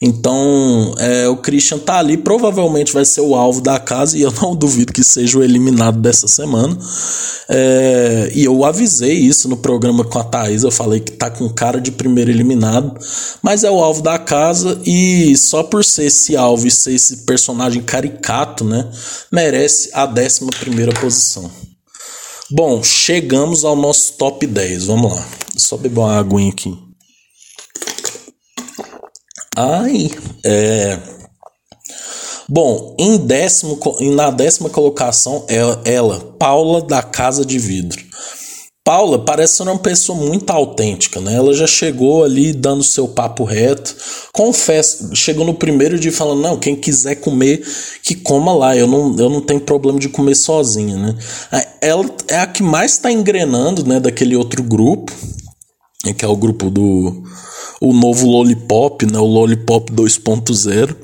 Então, 0.00 0.94
é, 0.98 1.28
o 1.28 1.36
Christian 1.36 1.78
tá 1.78 1.98
ali, 1.98 2.16
provavelmente 2.16 2.92
vai 2.92 3.04
ser 3.04 3.20
o 3.20 3.34
alvo 3.34 3.60
da 3.60 3.78
casa 3.78 4.16
e 4.16 4.22
eu 4.22 4.32
não 4.40 4.56
duvido 4.56 4.92
que 4.92 5.04
seja 5.04 5.38
o 5.38 5.42
eliminado 5.42 5.98
dessa 6.00 6.26
semana. 6.26 6.76
É, 7.48 8.30
e 8.34 8.44
eu 8.44 8.64
avisei 8.64 9.14
isso 9.14 9.48
no 9.48 9.56
programa 9.56 10.04
com 10.04 10.18
a 10.18 10.24
Thaís, 10.24 10.62
eu 10.62 10.70
falei 10.70 11.00
que 11.00 11.12
tá 11.12 11.28
com 11.30 11.48
cara 11.48 11.80
de 11.80 11.90
primeiro 11.90 12.30
eliminado, 12.30 12.98
mas 13.42 13.64
é 13.64 13.70
o 13.70 13.82
alvo 13.82 14.02
da 14.02 14.18
casa 14.18 14.80
e 14.86 15.36
só 15.36 15.62
por 15.62 15.84
ser 15.84 16.04
esse 16.04 16.36
alvo 16.36 16.66
e 16.66 16.70
ser 16.70 16.94
esse 16.94 17.18
personagem 17.18 17.82
caricato, 17.82 18.64
né, 18.64 18.88
merece 19.32 19.90
a 19.92 20.06
11 20.06 20.46
primeira 20.60 20.92
posição. 20.92 21.50
Bom, 22.52 22.82
chegamos 22.82 23.64
ao 23.64 23.76
nosso 23.76 24.14
top 24.14 24.44
10, 24.44 24.86
vamos 24.86 25.14
lá. 25.14 25.24
Só 25.56 25.76
beber 25.76 26.00
uma 26.00 26.18
aguinha 26.18 26.50
aqui. 26.50 26.89
Ai, 29.56 30.10
é. 30.44 30.98
Bom, 32.48 32.94
em 32.98 33.16
décimo, 33.18 33.78
na 34.14 34.30
décima 34.30 34.70
colocação 34.70 35.44
é 35.48 35.92
ela, 35.92 36.20
Paula 36.38 36.80
da 36.80 37.02
Casa 37.02 37.44
de 37.44 37.58
Vidro. 37.58 38.00
Paula 38.84 39.24
parece 39.24 39.56
ser 39.56 39.64
uma 39.64 39.78
pessoa 39.78 40.16
muito 40.18 40.50
autêntica, 40.50 41.20
né? 41.20 41.34
Ela 41.34 41.52
já 41.52 41.66
chegou 41.66 42.24
ali 42.24 42.52
dando 42.52 42.82
seu 42.82 43.08
papo 43.08 43.44
reto. 43.44 43.94
Confesso, 44.32 45.14
chegou 45.14 45.44
no 45.44 45.54
primeiro 45.54 45.98
dia 45.98 46.12
falando: 46.12 46.40
não, 46.40 46.56
quem 46.56 46.74
quiser 46.74 47.16
comer, 47.16 47.62
que 48.02 48.14
coma 48.14 48.52
lá. 48.52 48.76
Eu 48.76 48.86
não, 48.86 49.14
eu 49.18 49.28
não 49.28 49.40
tenho 49.40 49.60
problema 49.60 49.98
de 49.98 50.08
comer 50.08 50.34
sozinha, 50.34 50.96
né? 50.96 51.14
Ela 51.80 52.04
é 52.28 52.38
a 52.38 52.46
que 52.46 52.62
mais 52.62 52.92
está 52.92 53.12
engrenando, 53.12 53.84
né? 53.84 54.00
Daquele 54.00 54.34
outro 54.34 54.62
grupo, 54.62 55.12
que 56.16 56.24
é 56.24 56.28
o 56.28 56.36
grupo 56.36 56.70
do 56.70 57.22
o 57.80 57.92
novo 57.92 58.28
Lollipop, 58.28 59.06
né, 59.06 59.18
o 59.18 59.24
Lollipop 59.24 59.90
2.0. 59.92 60.94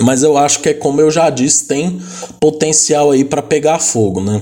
Mas 0.00 0.22
eu 0.22 0.38
acho 0.38 0.60
que 0.60 0.70
é 0.70 0.74
como 0.74 1.00
eu 1.00 1.10
já 1.10 1.28
disse, 1.28 1.66
tem 1.66 2.00
potencial 2.40 3.10
aí 3.10 3.24
para 3.24 3.42
pegar 3.42 3.78
fogo, 3.78 4.20
né? 4.20 4.40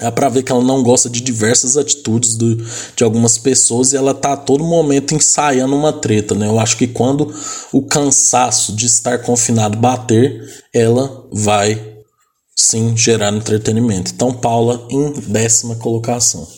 É 0.00 0.10
para 0.10 0.28
ver 0.28 0.42
que 0.42 0.50
ela 0.50 0.64
não 0.64 0.82
gosta 0.82 1.08
de 1.08 1.20
diversas 1.20 1.76
atitudes 1.76 2.34
do, 2.34 2.56
de 2.96 3.04
algumas 3.04 3.38
pessoas 3.38 3.92
e 3.92 3.96
ela 3.96 4.12
tá 4.12 4.32
a 4.32 4.36
todo 4.36 4.64
momento 4.64 5.14
ensaiando 5.14 5.76
uma 5.76 5.92
treta, 5.92 6.34
né? 6.34 6.48
Eu 6.48 6.58
acho 6.58 6.76
que 6.76 6.88
quando 6.88 7.32
o 7.72 7.82
cansaço 7.82 8.74
de 8.74 8.86
estar 8.86 9.18
confinado 9.18 9.78
bater, 9.78 10.42
ela 10.74 11.28
vai 11.30 11.80
sim 12.56 12.96
gerar 12.96 13.32
entretenimento. 13.32 14.10
Então, 14.12 14.32
Paula 14.32 14.84
em 14.90 15.12
décima 15.12 15.76
colocação. 15.76 16.48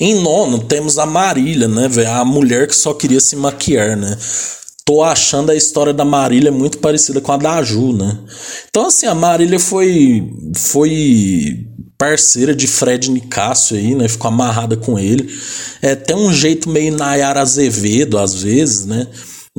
Em 0.00 0.14
nono, 0.14 0.60
temos 0.60 0.98
a 0.98 1.06
Marília, 1.06 1.66
né, 1.66 1.88
velho? 1.88 2.10
A 2.10 2.24
mulher 2.24 2.68
que 2.68 2.76
só 2.76 2.94
queria 2.94 3.20
se 3.20 3.34
maquiar, 3.34 3.96
né? 3.96 4.16
Tô 4.84 5.02
achando 5.02 5.50
a 5.50 5.54
história 5.54 5.92
da 5.92 6.04
Marília 6.04 6.52
muito 6.52 6.78
parecida 6.78 7.20
com 7.20 7.32
a 7.32 7.36
da 7.36 7.62
Ju, 7.62 7.92
né? 7.92 8.16
Então, 8.70 8.86
assim, 8.86 9.06
a 9.06 9.14
Marília 9.14 9.58
foi. 9.58 10.32
Foi 10.54 11.66
parceira 11.98 12.54
de 12.54 12.68
Fred 12.68 13.10
Nicásio 13.10 13.76
aí, 13.76 13.94
né? 13.96 14.08
Ficou 14.08 14.28
amarrada 14.28 14.76
com 14.76 14.96
ele. 14.98 15.28
É, 15.82 15.96
tem 15.96 16.14
um 16.14 16.32
jeito 16.32 16.70
meio 16.70 16.96
Nayara 16.96 17.40
Azevedo, 17.40 18.18
às 18.18 18.40
vezes, 18.40 18.86
né? 18.86 19.08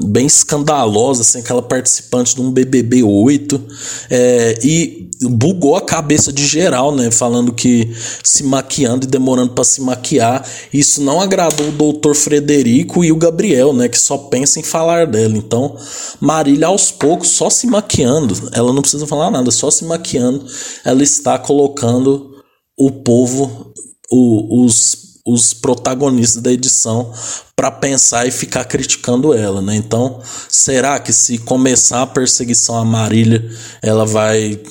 Bem 0.05 0.25
escandalosa, 0.25 1.21
assim, 1.21 1.39
aquela 1.39 1.61
participante 1.61 2.35
de 2.35 2.41
um 2.41 2.51
BBB 2.51 3.03
8, 3.03 3.61
é, 4.09 4.59
e 4.63 5.09
bugou 5.21 5.75
a 5.75 5.81
cabeça 5.81 6.31
de 6.31 6.45
geral, 6.45 6.95
né, 6.95 7.11
falando 7.11 7.51
que 7.51 7.93
se 8.23 8.43
maquiando 8.43 9.05
e 9.05 9.09
demorando 9.09 9.53
para 9.53 9.63
se 9.63 9.81
maquiar, 9.81 10.47
isso 10.73 11.01
não 11.01 11.19
agradou 11.19 11.67
o 11.67 11.71
doutor 11.71 12.15
Frederico 12.15 13.03
e 13.03 13.11
o 13.11 13.17
Gabriel, 13.17 13.73
né, 13.73 13.89
que 13.89 13.99
só 13.99 14.17
pensa 14.17 14.59
em 14.59 14.63
falar 14.63 15.07
dela, 15.07 15.35
então 15.35 15.75
Marília 16.19 16.67
aos 16.67 16.91
poucos, 16.91 17.29
só 17.29 17.49
se 17.49 17.67
maquiando, 17.67 18.33
ela 18.53 18.71
não 18.71 18.81
precisa 18.81 19.05
falar 19.05 19.29
nada, 19.29 19.51
só 19.51 19.69
se 19.69 19.83
maquiando, 19.83 20.45
ela 20.85 21.03
está 21.03 21.37
colocando 21.37 22.29
o 22.77 22.89
povo, 22.89 23.73
o, 24.09 24.63
os 24.63 25.08
os 25.31 25.53
protagonistas 25.53 26.41
da 26.41 26.51
edição 26.51 27.13
para 27.55 27.71
pensar 27.71 28.27
e 28.27 28.31
ficar 28.31 28.65
criticando 28.65 29.33
ela, 29.33 29.61
né? 29.61 29.75
Então, 29.75 30.21
será 30.49 30.99
que 30.99 31.11
se 31.11 31.37
começar 31.37 32.01
a 32.01 32.07
perseguição 32.07 32.77
à 32.77 32.85
Marília, 32.85 33.49
ela 33.81 34.05
vai 34.05 34.61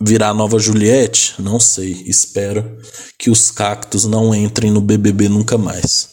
virar 0.00 0.30
a 0.30 0.34
nova 0.34 0.58
Juliette? 0.58 1.34
Não 1.38 1.58
sei. 1.58 2.04
Espero 2.06 2.78
que 3.18 3.30
os 3.30 3.50
cactos 3.50 4.04
não 4.04 4.34
entrem 4.34 4.70
no 4.70 4.80
BBB 4.80 5.28
nunca 5.28 5.56
mais. 5.56 6.10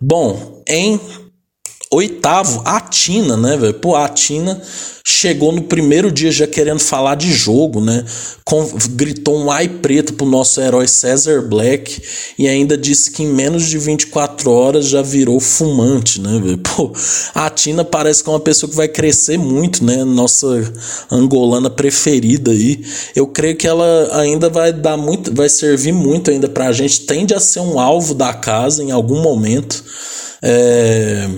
Bom, 0.00 0.62
em 0.68 1.00
oitavo, 1.92 2.62
a 2.64 2.80
Tina, 2.80 3.36
né, 3.36 3.56
velho? 3.56 3.74
Pô, 3.74 3.94
a 3.94 4.08
Tina 4.08 4.60
chegou 5.04 5.52
no 5.52 5.62
primeiro 5.62 6.10
dia 6.10 6.30
já 6.30 6.46
querendo 6.46 6.78
falar 6.78 7.16
de 7.16 7.30
jogo, 7.30 7.80
né? 7.80 8.04
Com, 8.44 8.66
gritou 8.90 9.36
um 9.36 9.50
ai 9.50 9.68
preto 9.68 10.14
pro 10.14 10.24
nosso 10.24 10.60
herói 10.60 10.88
Cesar 10.88 11.42
Black 11.42 12.00
e 12.38 12.48
ainda 12.48 12.78
disse 12.78 13.10
que 13.10 13.22
em 13.22 13.26
menos 13.26 13.68
de 13.68 13.78
24 13.78 14.50
horas 14.50 14.86
já 14.86 15.02
virou 15.02 15.38
fumante, 15.38 16.20
né, 16.20 16.40
velho? 16.42 16.58
Pô, 16.58 16.92
a 17.34 17.50
Tina 17.50 17.84
parece 17.84 18.22
que 18.24 18.30
é 18.30 18.32
uma 18.32 18.40
pessoa 18.40 18.70
que 18.70 18.76
vai 18.76 18.88
crescer 18.88 19.38
muito, 19.38 19.84
né? 19.84 20.02
Nossa 20.04 20.46
angolana 21.10 21.68
preferida 21.68 22.52
aí. 22.52 22.82
Eu 23.14 23.26
creio 23.26 23.56
que 23.56 23.66
ela 23.66 24.20
ainda 24.20 24.48
vai 24.48 24.72
dar 24.72 24.96
muito, 24.96 25.34
vai 25.34 25.48
servir 25.48 25.92
muito 25.92 26.30
ainda 26.30 26.48
pra 26.48 26.72
gente. 26.72 27.00
Tende 27.00 27.34
a 27.34 27.40
ser 27.40 27.60
um 27.60 27.78
alvo 27.78 28.14
da 28.14 28.32
casa 28.32 28.82
em 28.82 28.90
algum 28.90 29.20
momento. 29.20 29.84
É, 30.40 31.28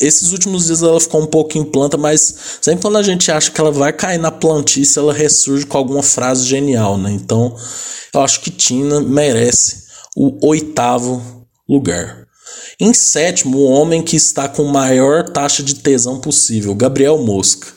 esses 0.00 0.32
últimos 0.32 0.66
dias 0.66 0.82
ela 0.82 1.00
ficou 1.00 1.22
um 1.22 1.26
pouco 1.26 1.56
em 1.58 1.64
planta, 1.64 1.96
mas 1.96 2.58
sempre 2.60 2.82
quando 2.82 2.98
a 2.98 3.02
gente 3.02 3.30
acha 3.30 3.50
que 3.50 3.60
ela 3.60 3.70
vai 3.70 3.92
cair 3.92 4.18
na 4.18 4.30
plantice, 4.30 4.98
ela 4.98 5.12
ressurge 5.12 5.66
com 5.66 5.78
alguma 5.78 6.02
frase 6.02 6.46
genial, 6.46 6.98
né? 6.98 7.10
Então, 7.12 7.54
eu 8.12 8.20
acho 8.20 8.40
que 8.40 8.50
Tina 8.50 9.00
merece 9.00 9.84
o 10.16 10.46
oitavo 10.46 11.22
lugar. 11.68 12.26
Em 12.78 12.92
sétimo, 12.92 13.58
o 13.58 13.64
homem 13.64 14.02
que 14.02 14.16
está 14.16 14.48
com 14.48 14.64
maior 14.64 15.28
taxa 15.30 15.62
de 15.62 15.76
tesão 15.76 16.20
possível, 16.20 16.74
Gabriel 16.74 17.18
Mosca. 17.18 17.68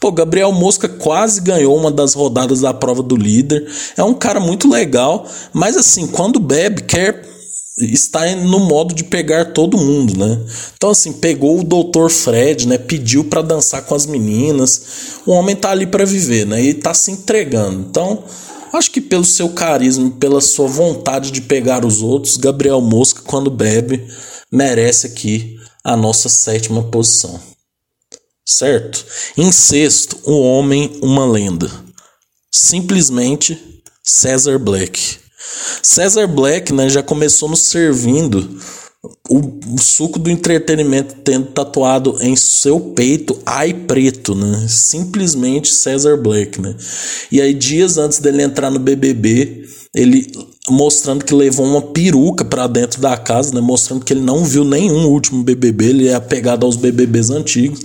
Pô, 0.00 0.10
Gabriel 0.10 0.52
Mosca 0.52 0.88
quase 0.88 1.40
ganhou 1.40 1.76
uma 1.76 1.90
das 1.90 2.14
rodadas 2.14 2.60
da 2.60 2.72
prova 2.72 3.02
do 3.02 3.16
líder. 3.16 3.70
É 3.96 4.02
um 4.02 4.14
cara 4.14 4.40
muito 4.40 4.70
legal, 4.70 5.26
mas 5.52 5.76
assim, 5.76 6.06
quando 6.06 6.40
bebe, 6.40 6.82
quer 6.82 7.22
está 7.80 8.34
no 8.34 8.60
modo 8.60 8.94
de 8.94 9.04
pegar 9.04 9.52
todo 9.52 9.78
mundo, 9.78 10.18
né? 10.18 10.40
Então 10.76 10.90
assim, 10.90 11.12
pegou 11.12 11.60
o 11.60 11.64
Dr. 11.64 12.10
Fred, 12.10 12.66
né, 12.66 12.78
pediu 12.78 13.24
para 13.24 13.42
dançar 13.42 13.82
com 13.82 13.94
as 13.94 14.06
meninas. 14.06 14.82
O 15.24 15.32
homem 15.32 15.54
tá 15.54 15.70
ali 15.70 15.86
para 15.86 16.04
viver, 16.04 16.46
né? 16.46 16.60
E 16.60 16.74
tá 16.74 16.92
se 16.92 17.10
entregando. 17.10 17.86
Então, 17.88 18.24
acho 18.72 18.90
que 18.90 19.00
pelo 19.00 19.24
seu 19.24 19.50
carisma, 19.50 20.10
pela 20.10 20.40
sua 20.40 20.66
vontade 20.66 21.30
de 21.30 21.40
pegar 21.40 21.84
os 21.84 22.02
outros, 22.02 22.36
Gabriel 22.36 22.80
Mosca 22.80 23.22
quando 23.24 23.50
bebe 23.50 24.06
merece 24.50 25.06
aqui 25.06 25.58
a 25.84 25.96
nossa 25.96 26.28
sétima 26.28 26.82
posição. 26.82 27.40
Certo? 28.44 29.04
Em 29.36 29.52
sexto, 29.52 30.18
o 30.24 30.40
homem, 30.40 30.98
uma 31.02 31.26
lenda. 31.26 31.70
Simplesmente 32.50 33.82
Cesar 34.02 34.58
Black. 34.58 35.18
Cesar 35.82 36.26
Black 36.26 36.72
né, 36.72 36.88
já 36.88 37.02
começou 37.02 37.48
nos 37.48 37.62
servindo 37.62 38.58
o, 39.28 39.74
o, 39.74 39.78
suco 39.78 40.18
do 40.18 40.30
entretenimento 40.30 41.16
tendo 41.22 41.46
tatuado 41.46 42.16
em 42.20 42.34
seu 42.34 42.80
peito 42.80 43.38
ai 43.46 43.72
preto, 43.72 44.34
né? 44.34 44.66
Simplesmente 44.68 45.72
Cesar 45.72 46.16
Black, 46.16 46.60
né? 46.60 46.74
E 47.30 47.40
aí 47.40 47.54
dias 47.54 47.96
antes 47.96 48.18
dele 48.18 48.42
entrar 48.42 48.70
no 48.70 48.78
BBB, 48.78 49.64
ele 49.94 50.30
mostrando 50.68 51.24
que 51.24 51.34
levou 51.34 51.64
uma 51.66 51.80
peruca 51.80 52.44
para 52.44 52.66
dentro 52.66 53.00
da 53.00 53.16
casa, 53.16 53.54
né? 53.54 53.60
Mostrando 53.60 54.04
que 54.04 54.12
ele 54.12 54.20
não 54.20 54.44
viu 54.44 54.64
nenhum 54.64 55.06
último 55.06 55.42
BBB, 55.42 55.86
ele 55.86 56.08
é 56.08 56.14
apegado 56.14 56.66
aos 56.66 56.76
BBBs 56.76 57.30
antigos 57.30 57.80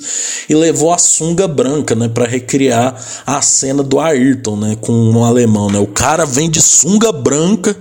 e 0.49 0.53
levou 0.53 0.93
a 0.93 0.97
sunga 0.97 1.47
branca, 1.47 1.95
né, 1.95 2.09
para 2.09 2.27
recriar 2.27 2.95
a 3.25 3.41
cena 3.41 3.81
do 3.81 3.99
Ayrton, 3.99 4.57
né, 4.57 4.77
com 4.81 4.91
um 4.91 5.23
alemão, 5.23 5.69
né? 5.69 5.79
O 5.79 5.87
cara 5.87 6.25
vem 6.25 6.49
de 6.49 6.61
sunga 6.61 7.11
branca, 7.11 7.75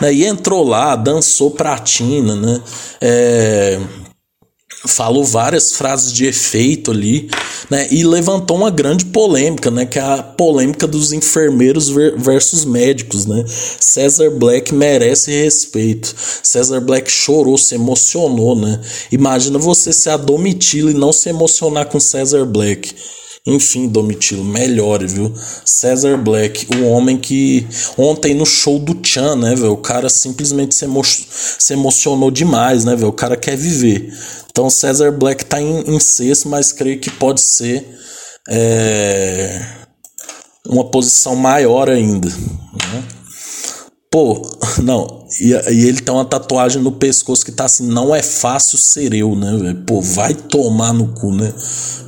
né, 0.00 0.12
e 0.12 0.24
entrou 0.24 0.64
lá, 0.64 0.96
dançou 0.96 1.50
pratina, 1.52 2.34
né? 2.34 2.60
É, 3.00 3.80
falou 4.86 5.24
várias 5.24 5.72
frases 5.72 6.12
de 6.12 6.26
efeito 6.26 6.90
ali, 6.90 7.30
né? 7.70 7.86
E 7.90 8.04
levantou 8.04 8.56
uma 8.56 8.70
grande 8.70 9.04
polêmica, 9.06 9.70
né? 9.70 9.86
Que 9.86 9.98
é 9.98 10.02
a 10.02 10.22
polêmica 10.22 10.86
dos 10.86 11.12
enfermeiros 11.12 11.88
versus 11.88 12.64
médicos, 12.64 13.26
né? 13.26 13.44
Cesar 13.46 14.30
Black 14.30 14.74
merece 14.74 15.30
respeito. 15.30 16.14
Cesar 16.42 16.80
Black 16.80 17.10
chorou, 17.10 17.56
se 17.56 17.74
emocionou, 17.74 18.56
né? 18.56 18.80
Imagina 19.10 19.58
você 19.58 19.92
ser 19.92 20.10
a 20.10 20.16
Domitila 20.16 20.90
e 20.90 20.94
não 20.94 21.12
se 21.12 21.28
emocionar 21.28 21.86
com 21.86 22.00
Cesar 22.00 22.44
Black. 22.44 22.94
Enfim, 23.44 23.88
Domitilo, 23.88 24.44
melhore, 24.44 25.06
viu? 25.06 25.34
Cesar 25.64 26.16
Black, 26.16 26.66
o 26.76 26.86
homem 26.86 27.18
que 27.18 27.66
ontem 27.98 28.34
no 28.34 28.46
show 28.46 28.78
do 28.78 28.96
Chan, 29.04 29.34
né, 29.34 29.56
velho? 29.56 29.72
O 29.72 29.76
cara 29.76 30.08
simplesmente 30.08 30.76
se, 30.76 30.84
emo 30.84 31.02
se 31.04 31.72
emocionou 31.72 32.30
demais, 32.30 32.84
né, 32.84 32.94
velho? 32.94 33.08
O 33.08 33.12
cara 33.12 33.36
quer 33.36 33.56
viver. 33.56 34.12
Então, 34.48 34.70
Cesar 34.70 35.10
Black 35.10 35.44
tá 35.44 35.60
em, 35.60 35.80
em 35.92 35.98
sexto, 35.98 36.48
mas 36.48 36.72
creio 36.72 37.00
que 37.00 37.10
pode 37.10 37.40
ser 37.40 37.84
é, 38.48 39.60
uma 40.68 40.84
posição 40.84 41.34
maior 41.34 41.90
ainda. 41.90 42.28
Né? 42.28 43.04
Pô, 44.08 44.42
não, 44.84 45.21
e, 45.40 45.52
e, 45.52 45.86
ele 45.86 46.00
tem 46.00 46.14
uma 46.14 46.24
tatuagem 46.24 46.82
no 46.82 46.92
pescoço 46.92 47.44
que 47.44 47.52
tá 47.52 47.64
assim, 47.64 47.86
não 47.86 48.14
é 48.14 48.22
fácil 48.22 48.78
ser 48.78 49.14
eu, 49.14 49.34
né, 49.34 49.56
velho? 49.56 49.82
Pô, 49.86 50.00
vai 50.00 50.34
tomar 50.34 50.92
no 50.92 51.08
cu, 51.08 51.32
né? 51.32 51.52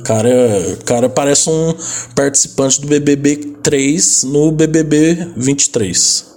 Cara, 0.03 0.77
cara 0.85 1.09
parece 1.09 1.49
um 1.49 1.73
participante 2.13 2.81
do 2.81 2.87
BBB 2.87 3.55
3 3.63 4.23
no 4.23 4.51
BBB 4.51 5.31
23, 5.35 6.34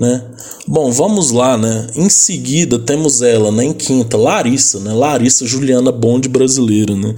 né? 0.00 0.22
Bom, 0.66 0.90
vamos 0.90 1.30
lá, 1.30 1.56
né? 1.56 1.86
Em 1.94 2.08
seguida 2.08 2.78
temos 2.78 3.22
ela, 3.22 3.50
né? 3.52 3.64
Em 3.64 3.72
quinta, 3.72 4.16
Larissa, 4.16 4.80
né? 4.80 4.92
Larissa 4.92 5.46
Juliana 5.46 5.92
Bond 5.92 6.28
brasileira, 6.28 6.94
né? 6.94 7.14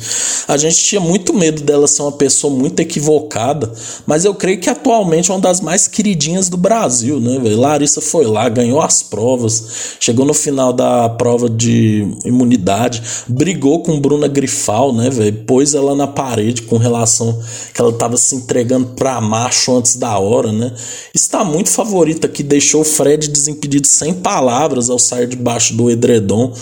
A 0.46 0.56
gente 0.56 0.76
tinha 0.76 1.00
muito 1.00 1.32
medo 1.32 1.62
dela 1.62 1.88
ser 1.88 2.02
uma 2.02 2.12
pessoa 2.12 2.52
muito 2.52 2.80
equivocada, 2.80 3.72
mas 4.06 4.24
eu 4.24 4.34
creio 4.34 4.60
que 4.60 4.68
atualmente 4.68 5.30
é 5.30 5.34
uma 5.34 5.40
das 5.40 5.60
mais 5.60 5.88
queridinhas 5.88 6.48
do 6.48 6.56
Brasil, 6.56 7.20
né, 7.20 7.38
velho? 7.38 7.58
Larissa 7.58 8.00
foi 8.00 8.26
lá, 8.26 8.48
ganhou 8.48 8.80
as 8.80 9.02
provas, 9.02 9.96
chegou 9.98 10.24
no 10.24 10.34
final 10.34 10.72
da 10.72 11.08
prova 11.08 11.48
de 11.48 12.06
imunidade, 12.24 13.02
brigou 13.26 13.82
com 13.82 13.98
Bruna 14.00 14.28
Grifal, 14.28 14.92
né, 14.92 15.10
velho? 15.10 15.44
Pôs 15.44 15.74
ela 15.74 15.94
na 15.94 16.06
parede 16.06 16.62
com 16.62 16.76
relação 16.76 17.38
que 17.74 17.80
ela 17.80 17.92
tava 17.92 18.16
se 18.16 18.34
entregando 18.34 18.88
pra 18.88 19.20
macho 19.20 19.76
antes 19.76 19.96
da 19.96 20.18
hora, 20.18 20.52
né? 20.52 20.72
Está 21.14 21.44
muito 21.44 21.70
favorita 21.70 22.28
que 22.28 22.42
deixou 22.68 22.84
Fred 22.84 23.28
desimpedido 23.28 23.86
sem 23.86 24.12
palavras 24.12 24.90
ao 24.90 24.98
sair 24.98 25.26
debaixo 25.26 25.74
do 25.74 25.90
edredom. 25.90 26.52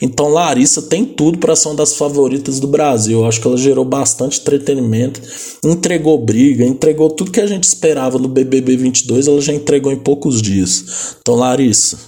Então 0.00 0.28
Larissa 0.28 0.80
tem 0.80 1.04
tudo 1.04 1.38
para 1.38 1.56
ser 1.56 1.68
uma 1.68 1.74
das 1.74 1.96
favoritas 1.96 2.60
do 2.60 2.68
Brasil. 2.68 3.18
Eu 3.18 3.26
acho 3.26 3.40
que 3.40 3.48
ela 3.48 3.56
gerou 3.56 3.84
bastante 3.84 4.40
entretenimento, 4.40 5.20
entregou 5.64 6.24
briga, 6.24 6.64
entregou 6.64 7.10
tudo 7.10 7.32
que 7.32 7.40
a 7.40 7.46
gente 7.48 7.64
esperava 7.64 8.16
no 8.16 8.28
BBB 8.28 8.76
22, 8.76 9.26
ela 9.26 9.40
já 9.40 9.52
entregou 9.52 9.90
em 9.90 9.98
poucos 9.98 10.40
dias. 10.40 11.16
Então 11.20 11.34
Larissa, 11.34 11.98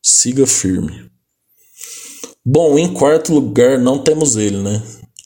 siga 0.00 0.46
firme. 0.46 1.10
Bom, 2.46 2.78
em 2.78 2.92
quarto 2.92 3.34
lugar 3.34 3.80
não 3.80 3.98
temos 3.98 4.36
ele, 4.36 4.58
né? 4.58 4.80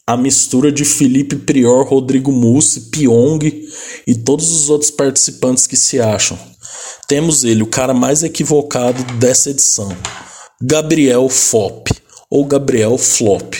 A 0.06 0.16
mistura 0.16 0.72
de 0.72 0.84
Felipe 0.84 1.36
Prior, 1.36 1.84
Rodrigo 1.84 2.32
Mussi, 2.32 2.90
Pyong 2.90 3.40
e 4.06 4.14
todos 4.14 4.50
os 4.52 4.70
outros 4.70 4.90
participantes 4.90 5.66
que 5.66 5.76
se 5.76 6.00
acham 6.00 6.38
temos 7.06 7.44
ele, 7.44 7.62
o 7.62 7.66
cara 7.66 7.94
mais 7.94 8.22
equivocado 8.22 9.02
dessa 9.14 9.50
edição, 9.50 9.96
Gabriel 10.60 11.28
Fop 11.28 11.88
ou 12.28 12.44
Gabriel 12.44 12.98
Flop. 12.98 13.54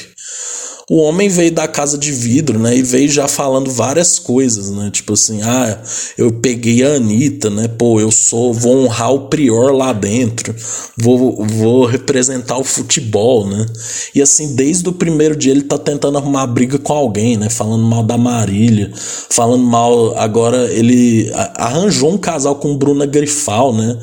O 0.89 0.99
homem 0.99 1.29
veio 1.29 1.51
da 1.51 1.67
casa 1.67 1.99
de 1.99 2.13
vidro, 2.13 2.61
né? 2.61 2.77
E 2.77 2.83
veio 2.83 3.09
já 3.09 3.27
falando 3.27 3.69
várias 3.73 4.21
coisas, 4.21 4.71
né? 4.71 4.89
Tipo 4.93 5.15
assim, 5.15 5.43
ah, 5.43 5.83
eu 6.17 6.31
peguei 6.31 6.85
a 6.85 6.95
Anitta, 6.95 7.51
né? 7.51 7.67
Pô, 7.67 7.99
eu 8.01 8.13
sou, 8.13 8.55
vou 8.55 8.85
honrar 8.85 9.13
o 9.13 9.27
prior 9.29 9.73
lá 9.73 9.93
dentro, 9.93 10.55
vou, 10.97 11.45
vou 11.45 11.87
representar 11.87 12.57
o 12.57 12.63
futebol, 12.63 13.49
né? 13.49 13.67
E 14.15 14.23
assim, 14.23 14.55
desde 14.55 14.89
o 14.89 14.93
primeiro 14.93 15.35
dia 15.35 15.51
ele 15.51 15.63
tá 15.63 15.77
tentando 15.77 16.19
arrumar 16.19 16.47
briga 16.47 16.79
com 16.79 16.93
alguém, 16.93 17.37
né? 17.37 17.51
Falando 17.51 17.83
mal 17.83 18.05
da 18.05 18.17
Marília, 18.17 18.93
falando 18.95 19.65
mal. 19.65 20.17
Agora 20.17 20.73
ele 20.73 21.33
arranjou 21.57 22.13
um 22.13 22.19
casal 22.19 22.55
com 22.57 22.77
Bruna 22.77 23.07
Grifal, 23.07 23.75
né? 23.75 23.99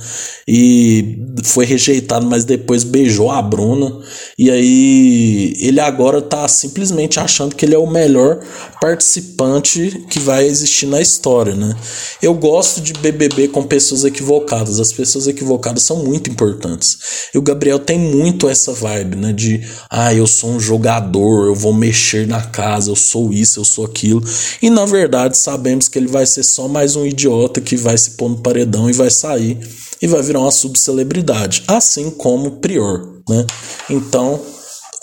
E 0.46 1.18
foi 1.44 1.66
rejeitado, 1.66 2.26
mas 2.26 2.44
depois 2.44 2.84
beijou 2.84 3.32
a 3.32 3.42
Bruna. 3.42 4.00
E 4.38 4.52
aí 4.52 5.56
ele 5.60 5.80
agora 5.80 6.22
tá 6.22 6.46
simplesmente 6.74 7.20
achando 7.20 7.56
que 7.56 7.64
ele 7.64 7.76
é 7.76 7.78
o 7.78 7.86
melhor 7.86 8.40
participante 8.82 10.04
que 10.10 10.20
vai 10.20 10.46
existir 10.48 10.88
na 10.88 11.00
história, 11.00 11.56
né? 11.56 11.76
Eu 12.20 12.34
gosto 12.34 12.82
de 12.82 12.94
BBB 12.94 13.50
com 13.50 13.62
pessoas 13.62 14.04
equivocadas. 14.04 14.80
As 14.80 14.92
pessoas 14.92 15.28
equivocadas 15.28 15.84
são 15.84 16.04
muito 16.04 16.32
importantes. 16.32 17.30
E 17.34 17.38
o 17.38 17.42
Gabriel 17.44 17.78
tem 17.78 18.00
muito 18.00 18.50
essa 18.50 18.74
vibe, 18.74 19.18
né? 19.18 19.32
De, 19.32 19.62
ah, 19.90 20.14
eu 20.14 20.26
sou 20.26 20.50
um 20.50 20.60
jogador, 20.60 21.46
eu 21.46 21.56
vou 21.56 21.74
mexer 21.74 22.28
na 22.28 22.42
casa, 22.42 22.90
eu 22.90 22.96
sou 22.96 23.32
isso, 23.32 23.60
eu 23.60 23.66
sou 23.66 23.86
aquilo. 23.86 24.24
E 24.62 24.70
na 24.70 24.86
verdade 24.86 25.38
sabemos 25.38 25.88
que 25.88 26.00
ele 26.00 26.08
vai 26.08 26.26
ser 26.26 26.44
só 26.44 26.68
mais 26.68 26.96
um 26.96 27.06
idiota 27.06 27.62
que 27.62 27.78
vai 27.78 27.98
se 27.98 28.12
pôr 28.12 28.30
no 28.30 28.38
paredão 28.38 28.90
e 28.90 28.94
vai 28.94 29.12
sair 29.12 29.60
e 30.02 30.08
vai 30.08 30.22
virar 30.24 30.40
uma 30.40 30.52
subcelebridade, 30.52 31.64
assim 31.68 32.10
como 32.10 32.48
o 32.48 32.52
Prior, 32.58 33.22
né? 33.30 33.46
Então, 33.90 34.42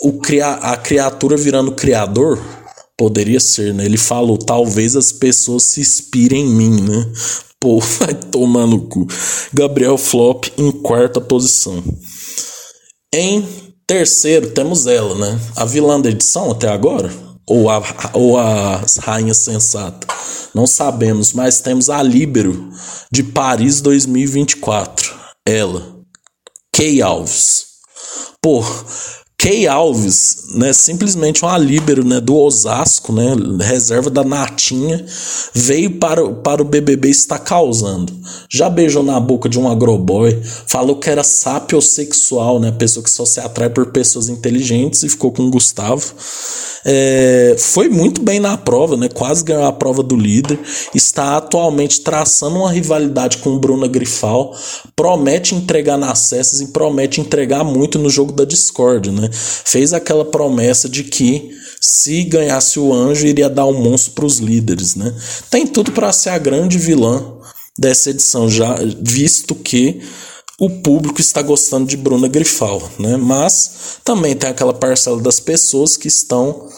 o 0.02 0.14
cria 0.14 0.48
a 0.54 0.76
criatura 0.76 1.36
virando 1.36 1.72
criador 1.72 2.38
poderia 2.96 3.40
ser, 3.40 3.72
né? 3.72 3.86
Ele 3.86 3.96
falou, 3.96 4.36
talvez 4.36 4.94
as 4.94 5.10
pessoas 5.10 5.62
se 5.62 5.80
inspirem 5.80 6.44
em 6.44 6.50
mim, 6.50 6.82
né? 6.82 7.12
Pô, 7.58 7.78
vai 7.78 8.14
tomar 8.14 8.66
no 8.66 8.82
cu. 8.82 9.06
Gabriel 9.52 9.96
Flop 9.96 10.46
em 10.58 10.70
quarta 10.70 11.20
posição. 11.20 11.82
Em 13.12 13.46
terceiro 13.86 14.50
temos 14.50 14.86
ela, 14.86 15.14
né? 15.14 15.40
A 15.56 15.64
vilã 15.64 16.00
da 16.00 16.10
edição 16.10 16.50
até 16.50 16.68
agora? 16.68 17.10
Ou 17.46 17.68
a, 17.68 17.82
ou 18.14 18.38
a 18.38 18.82
rainha 19.00 19.34
sensata? 19.34 20.06
Não 20.54 20.66
sabemos, 20.66 21.32
mas 21.32 21.60
temos 21.60 21.90
a 21.90 22.02
Líbero 22.02 22.70
de 23.10 23.22
Paris 23.22 23.80
2024. 23.80 25.14
Ela, 25.46 26.00
Kay 26.74 27.02
Alves. 27.02 27.66
Pô, 28.42 28.62
Kay 29.40 29.66
Alves, 29.66 30.48
né, 30.54 30.70
simplesmente 30.74 31.42
uma 31.42 31.56
líbero, 31.56 32.04
né, 32.04 32.20
do 32.20 32.36
Osasco, 32.36 33.10
né, 33.10 33.34
reserva 33.58 34.10
da 34.10 34.22
Natinha, 34.22 35.02
veio 35.54 35.92
para, 35.92 36.28
para 36.28 36.60
o 36.60 36.64
BBB 36.64 37.08
está 37.08 37.38
causando. 37.38 38.12
Já 38.50 38.68
beijou 38.68 39.02
na 39.02 39.18
boca 39.18 39.48
de 39.48 39.58
um 39.58 39.66
agroboy, 39.66 40.38
falou 40.66 40.96
que 40.96 41.08
era 41.08 41.24
sapiosexual, 41.24 42.60
né, 42.60 42.70
pessoa 42.70 43.02
que 43.02 43.10
só 43.10 43.24
se 43.24 43.40
atrai 43.40 43.70
por 43.70 43.86
pessoas 43.86 44.28
inteligentes 44.28 45.02
e 45.04 45.08
ficou 45.08 45.32
com 45.32 45.44
o 45.44 45.50
Gustavo. 45.50 46.04
É, 46.84 47.56
foi 47.58 47.88
muito 47.88 48.22
bem 48.22 48.40
na 48.40 48.56
prova, 48.56 48.96
né? 48.96 49.08
Quase 49.08 49.44
ganhou 49.44 49.64
a 49.64 49.72
prova 49.72 50.02
do 50.02 50.16
líder. 50.16 50.58
Está 50.94 51.36
atualmente 51.36 52.00
traçando 52.00 52.56
uma 52.56 52.72
rivalidade 52.72 53.38
com 53.38 53.58
Bruna 53.58 53.86
Grifal. 53.86 54.54
Promete 54.96 55.54
entregar 55.54 55.98
nas 55.98 56.20
cestas 56.20 56.60
e 56.60 56.68
promete 56.68 57.20
entregar 57.20 57.64
muito 57.64 57.98
no 57.98 58.08
jogo 58.08 58.32
da 58.32 58.44
Discord, 58.44 59.10
né? 59.10 59.29
Fez 59.32 59.92
aquela 59.92 60.24
promessa 60.24 60.88
de 60.88 61.04
que 61.04 61.50
se 61.80 62.24
ganhasse 62.24 62.78
o 62.78 62.92
anjo 62.92 63.26
iria 63.26 63.48
dar 63.48 63.66
um 63.66 63.72
monstro 63.72 64.12
para 64.12 64.26
os 64.26 64.38
líderes, 64.38 64.94
né? 64.94 65.14
Tem 65.48 65.66
tudo 65.66 65.92
para 65.92 66.12
ser 66.12 66.30
a 66.30 66.38
grande 66.38 66.78
vilã 66.78 67.34
dessa 67.78 68.10
edição 68.10 68.48
já, 68.50 68.76
visto 69.00 69.54
que 69.54 70.00
o 70.58 70.68
público 70.68 71.22
está 71.22 71.40
gostando 71.40 71.86
de 71.86 71.96
Bruna 71.96 72.28
Grifal, 72.28 72.82
né? 72.98 73.16
Mas 73.16 73.98
também 74.04 74.36
tem 74.36 74.50
aquela 74.50 74.74
parcela 74.74 75.20
das 75.22 75.40
pessoas 75.40 75.96
que 75.96 76.06
estão 76.06 76.68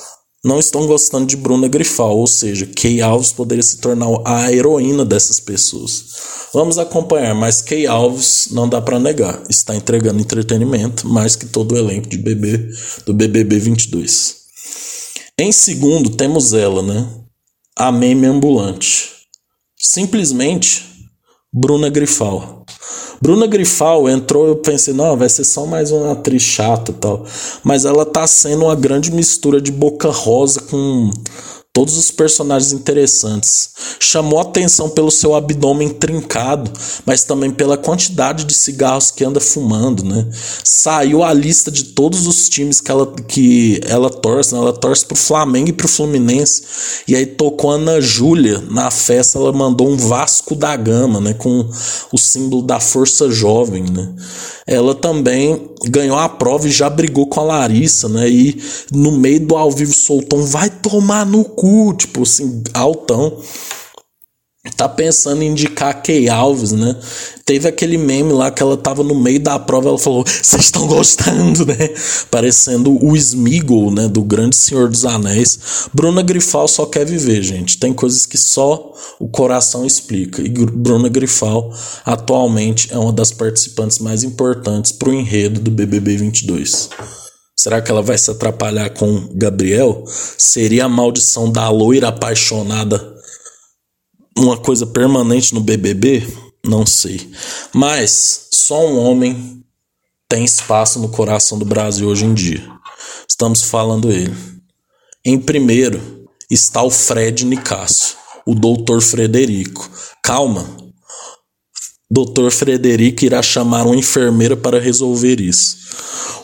não 0.44 0.58
estão 0.58 0.86
gostando 0.86 1.26
de 1.26 1.36
Bruna 1.36 1.68
Grifal, 1.68 2.18
ou 2.18 2.26
seja, 2.26 2.66
Kay 2.66 3.00
Alves 3.00 3.32
poderia 3.32 3.62
se 3.62 3.78
tornar 3.78 4.08
a 4.24 4.52
heroína 4.52 5.04
dessas 5.04 5.38
pessoas. 5.38 6.04
Vamos 6.52 6.78
acompanhar, 6.78 7.34
mas 7.34 7.62
Kay 7.62 7.86
Alves 7.86 8.48
não 8.50 8.68
dá 8.68 8.80
para 8.80 8.98
negar, 8.98 9.42
está 9.48 9.74
entregando 9.76 10.20
entretenimento 10.20 11.08
mais 11.08 11.36
que 11.36 11.46
todo 11.46 11.72
o 11.72 11.78
elenco 11.78 12.08
de 12.08 12.18
BB 12.18 12.68
do 13.06 13.14
BBB 13.14 13.58
22. 13.58 14.36
Em 15.38 15.52
segundo 15.52 16.10
temos 16.10 16.52
ela, 16.52 16.82
né? 16.82 17.08
A 17.76 17.90
meme 17.90 18.26
ambulante. 18.26 19.10
Simplesmente 19.78 20.84
Bruna 21.52 21.88
Grifal. 21.88 22.66
Bruna 23.22 23.46
Grifal 23.46 24.08
entrou, 24.08 24.48
eu 24.48 24.56
pensei, 24.56 24.92
não, 24.92 25.16
vai 25.16 25.28
ser 25.28 25.44
só 25.44 25.64
mais 25.64 25.92
uma 25.92 26.10
atriz 26.10 26.42
chata 26.42 26.90
e 26.90 26.94
tal. 26.94 27.24
Mas 27.62 27.84
ela 27.84 28.04
tá 28.04 28.26
sendo 28.26 28.64
uma 28.64 28.74
grande 28.74 29.12
mistura 29.12 29.60
de 29.60 29.70
boca 29.70 30.10
rosa 30.10 30.60
com 30.62 31.08
todos 31.72 31.96
os 31.96 32.10
personagens 32.10 32.72
interessantes. 32.72 33.70
Chamou 33.98 34.38
atenção 34.40 34.90
pelo 34.90 35.10
seu 35.10 35.34
abdômen 35.34 35.88
trincado, 35.88 36.70
mas 37.06 37.24
também 37.24 37.50
pela 37.50 37.78
quantidade 37.78 38.44
de 38.44 38.52
cigarros 38.52 39.10
que 39.10 39.24
anda 39.24 39.40
fumando, 39.40 40.04
né? 40.04 40.28
Saiu 40.62 41.22
a 41.22 41.32
lista 41.32 41.70
de 41.70 41.84
todos 41.84 42.26
os 42.26 42.48
times 42.48 42.80
que 42.80 42.90
ela, 42.90 43.10
que 43.26 43.80
ela 43.86 44.10
torce, 44.10 44.54
né? 44.54 44.60
ela 44.60 44.72
torce 44.72 45.06
pro 45.06 45.16
Flamengo 45.16 45.70
e 45.70 45.72
pro 45.72 45.88
Fluminense. 45.88 46.62
E 47.08 47.16
aí 47.16 47.24
tocou 47.24 47.70
Ana 47.70 48.00
Júlia 48.00 48.62
na 48.70 48.90
festa, 48.90 49.38
ela 49.38 49.52
mandou 49.52 49.88
um 49.88 49.96
Vasco 49.96 50.54
da 50.54 50.76
Gama, 50.76 51.20
né, 51.20 51.32
com 51.32 51.66
o 52.12 52.18
símbolo 52.18 52.62
da 52.62 52.80
força 52.80 53.30
jovem, 53.30 53.84
né? 53.84 54.12
ela 54.66 54.94
também 54.94 55.70
ganhou 55.86 56.16
a 56.16 56.28
prova 56.28 56.68
e 56.68 56.70
já 56.70 56.88
brigou 56.88 57.26
com 57.26 57.40
a 57.40 57.44
Larissa, 57.44 58.08
né? 58.08 58.28
E 58.28 58.62
no 58.92 59.12
meio 59.12 59.40
do 59.40 59.56
ao 59.56 59.70
vivo 59.70 59.92
soltou 59.92 60.38
um 60.38 60.44
vai 60.44 60.70
tomar 60.70 61.26
no 61.26 61.44
cu, 61.44 61.61
tipo 61.94 62.22
assim, 62.22 62.62
altão 62.74 63.38
tá 64.76 64.88
pensando 64.88 65.42
em 65.42 65.48
indicar 65.48 66.02
Kay 66.02 66.28
Alves, 66.28 66.70
né? 66.70 66.96
Teve 67.44 67.66
aquele 67.66 67.98
meme 67.98 68.32
lá 68.32 68.50
que 68.50 68.62
ela 68.62 68.76
tava 68.76 69.02
no 69.02 69.14
meio 69.14 69.40
da 69.40 69.58
prova, 69.58 69.88
ela 69.88 69.98
falou: 69.98 70.24
"Vocês 70.24 70.64
estão 70.66 70.86
gostando, 70.86 71.66
né?" 71.66 71.90
Parecendo 72.30 72.96
o 73.04 73.16
Smeagol, 73.16 73.90
né, 73.90 74.06
do 74.06 74.22
Grande 74.22 74.54
Senhor 74.54 74.88
dos 74.88 75.04
Anéis. 75.04 75.88
Bruna 75.92 76.22
Grifal 76.22 76.68
só 76.68 76.86
quer 76.86 77.04
viver, 77.04 77.42
gente. 77.42 77.78
Tem 77.78 77.92
coisas 77.92 78.24
que 78.24 78.38
só 78.38 78.92
o 79.18 79.28
coração 79.28 79.84
explica. 79.84 80.40
E 80.40 80.48
Bruna 80.48 81.08
Grifal 81.08 81.72
atualmente 82.04 82.92
é 82.92 82.98
uma 82.98 83.12
das 83.12 83.32
participantes 83.32 83.98
mais 83.98 84.22
importantes 84.22 84.92
pro 84.92 85.12
enredo 85.12 85.60
do 85.60 85.70
BBB 85.70 86.16
22. 86.16 86.88
Será 87.62 87.80
que 87.80 87.92
ela 87.92 88.02
vai 88.02 88.18
se 88.18 88.28
atrapalhar 88.28 88.90
com 88.90 89.28
Gabriel? 89.34 90.02
Seria 90.08 90.86
a 90.86 90.88
maldição 90.88 91.48
da 91.48 91.68
loira 91.68 92.08
apaixonada 92.08 93.16
uma 94.36 94.56
coisa 94.56 94.84
permanente 94.84 95.54
no 95.54 95.60
BBB? 95.60 96.26
Não 96.66 96.84
sei. 96.84 97.30
Mas 97.72 98.48
só 98.52 98.84
um 98.84 98.98
homem 98.98 99.64
tem 100.28 100.42
espaço 100.44 100.98
no 100.98 101.10
coração 101.10 101.56
do 101.56 101.64
Brasil 101.64 102.08
hoje 102.08 102.24
em 102.24 102.34
dia. 102.34 102.68
Estamos 103.28 103.62
falando 103.62 104.10
ele. 104.10 104.34
Em 105.24 105.38
primeiro 105.38 106.26
está 106.50 106.82
o 106.82 106.90
Fred 106.90 107.46
Nicásio, 107.46 108.16
o 108.44 108.56
doutor 108.56 109.00
Frederico. 109.00 109.88
Calma. 110.20 110.81
Doutor 112.14 112.50
Frederico 112.50 113.24
irá 113.24 113.40
chamar 113.40 113.86
uma 113.86 113.96
enfermeira 113.96 114.54
para 114.54 114.78
resolver 114.78 115.40
isso. 115.40 115.78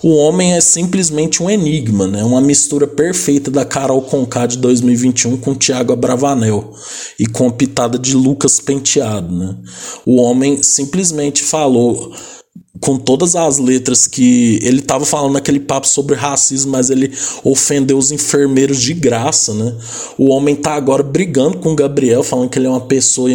O 0.03 0.15
homem 0.15 0.55
é 0.55 0.63
simplesmente 0.63 1.43
um 1.43 1.51
enigma, 1.51 2.07
né? 2.07 2.25
Uma 2.25 2.41
mistura 2.41 2.87
perfeita 2.87 3.51
da 3.51 3.67
Carol 3.67 4.01
Conká 4.01 4.47
de 4.47 4.57
2021 4.57 5.37
com 5.37 5.55
Tiago 5.55 5.93
Abravanel 5.93 6.73
e 7.19 7.27
com 7.27 7.51
pitada 7.51 7.99
de 7.99 8.17
Lucas 8.17 8.61
Penteado, 8.61 9.31
né? 9.31 9.59
O 10.07 10.17
homem 10.17 10.63
simplesmente 10.63 11.43
falou 11.43 12.15
com 12.81 12.97
todas 12.97 13.35
as 13.35 13.59
letras 13.59 14.07
que 14.07 14.59
ele 14.63 14.79
estava 14.79 15.05
falando 15.05 15.37
aquele 15.37 15.61
papo 15.61 15.89
sobre 15.89 16.15
racismo, 16.15 16.73
mas 16.73 16.91
ele 16.91 17.13
ofendeu 17.43 17.99
os 17.99 18.11
enfermeiros 18.11 18.81
de 18.81 18.95
graça, 18.95 19.55
né? 19.55 19.75
O 20.17 20.31
homem 20.31 20.55
tá 20.55 20.75
agora 20.75 21.03
brigando 21.03 21.59
com 21.59 21.73
o 21.73 21.77
Gabriel, 21.77 22.23
falando 22.23 22.49
que 22.49 22.59
ele 22.59 22.67
é 22.67 22.71
uma 22.71 22.81
pessoa, 22.81 23.31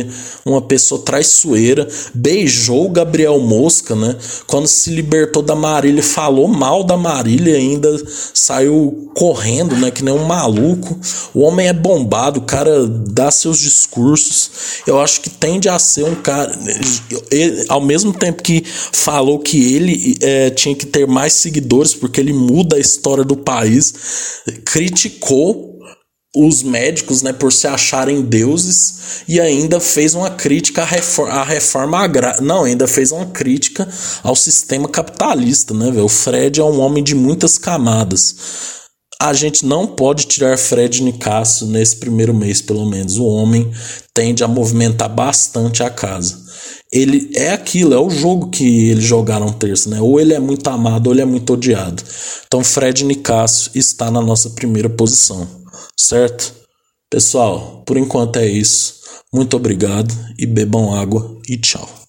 uma 0.45 0.61
pessoa 0.61 1.01
traiçoeira, 1.01 1.87
beijou 2.13 2.85
o 2.85 2.89
Gabriel 2.89 3.39
Mosca, 3.39 3.95
né? 3.95 4.15
Quando 4.47 4.67
se 4.67 4.89
libertou 4.89 5.41
da 5.41 5.55
Marília, 5.55 6.03
falou 6.03 6.47
mal 6.47 6.83
da 6.83 6.97
Marília, 6.97 7.55
ainda 7.55 7.89
saiu 8.33 9.09
correndo, 9.15 9.75
né? 9.75 9.91
Que 9.91 10.03
nem 10.03 10.13
um 10.13 10.25
maluco. 10.25 10.97
O 11.33 11.41
homem 11.41 11.67
é 11.67 11.73
bombado, 11.73 12.39
o 12.39 12.43
cara 12.43 12.87
dá 12.87 13.31
seus 13.31 13.59
discursos. 13.59 14.51
Eu 14.87 14.99
acho 14.99 15.21
que 15.21 15.29
tende 15.29 15.69
a 15.69 15.77
ser 15.79 16.05
um 16.05 16.15
cara, 16.15 16.51
ele, 17.31 17.65
ao 17.69 17.81
mesmo 17.81 18.13
tempo 18.13 18.41
que 18.41 18.63
falou 18.91 19.32
falou 19.33 19.39
que 19.39 19.73
ele 19.75 20.17
é, 20.21 20.49
tinha 20.49 20.75
que 20.75 20.85
ter 20.85 21.07
mais 21.07 21.33
seguidores 21.33 21.93
porque 21.93 22.19
ele 22.19 22.33
muda 22.33 22.75
a 22.75 22.79
história 22.79 23.23
do 23.23 23.35
país, 23.35 24.41
criticou 24.65 25.73
os 26.35 26.63
médicos, 26.63 27.21
né, 27.21 27.31
por 27.31 27.53
se 27.53 27.67
acharem 27.67 28.23
deuses 28.23 29.23
e 29.27 29.39
ainda 29.39 29.79
fez 29.79 30.15
uma 30.15 30.31
crítica 30.31 30.81
à 30.81 30.85
reforma, 30.85 31.33
à 31.33 31.43
reforma 31.43 31.99
agrária. 31.99 32.41
Não, 32.41 32.63
ainda 32.63 32.87
fez 32.87 33.11
uma 33.11 33.27
crítica 33.27 33.87
ao 34.23 34.35
sistema 34.35 34.89
capitalista, 34.89 35.75
né? 35.75 35.89
O 36.01 36.09
Fred 36.09 36.59
é 36.59 36.63
um 36.63 36.79
homem 36.79 37.03
de 37.03 37.13
muitas 37.13 37.59
camadas. 37.59 38.35
A 39.21 39.31
gente 39.31 39.63
não 39.63 39.85
pode 39.85 40.25
tirar 40.25 40.57
Fred 40.57 41.03
Nicasso 41.03 41.67
nesse 41.67 41.97
primeiro 41.97 42.33
mês, 42.33 42.63
pelo 42.63 42.89
menos. 42.89 43.17
O 43.17 43.25
homem 43.25 43.71
tende 44.11 44.43
a 44.43 44.47
movimentar 44.47 45.09
bastante 45.09 45.83
a 45.83 45.89
casa. 45.89 46.43
Ele 46.93 47.31
é 47.33 47.51
aquilo, 47.51 47.93
é 47.93 47.99
o 47.99 48.09
jogo 48.09 48.49
que 48.49 48.89
eles 48.89 49.03
jogaram 49.03 49.51
terça, 49.51 49.89
né? 49.89 49.99
Ou 49.99 50.19
ele 50.19 50.33
é 50.33 50.39
muito 50.39 50.69
amado 50.69 51.07
ou 51.07 51.13
ele 51.13 51.21
é 51.21 51.25
muito 51.25 51.53
odiado. 51.53 52.03
Então, 52.45 52.63
Fred 52.63 53.03
Nicasso 53.03 53.71
está 53.73 54.11
na 54.11 54.21
nossa 54.21 54.51
primeira 54.51 54.89
posição 54.89 55.63
certo? 55.97 56.53
Pessoal, 57.09 57.83
por 57.85 57.97
enquanto 57.97 58.37
é 58.37 58.47
isso. 58.47 59.01
Muito 59.31 59.55
obrigado 59.55 60.13
e 60.37 60.45
bebam 60.45 60.93
água 60.93 61.37
e 61.47 61.57
tchau. 61.57 62.02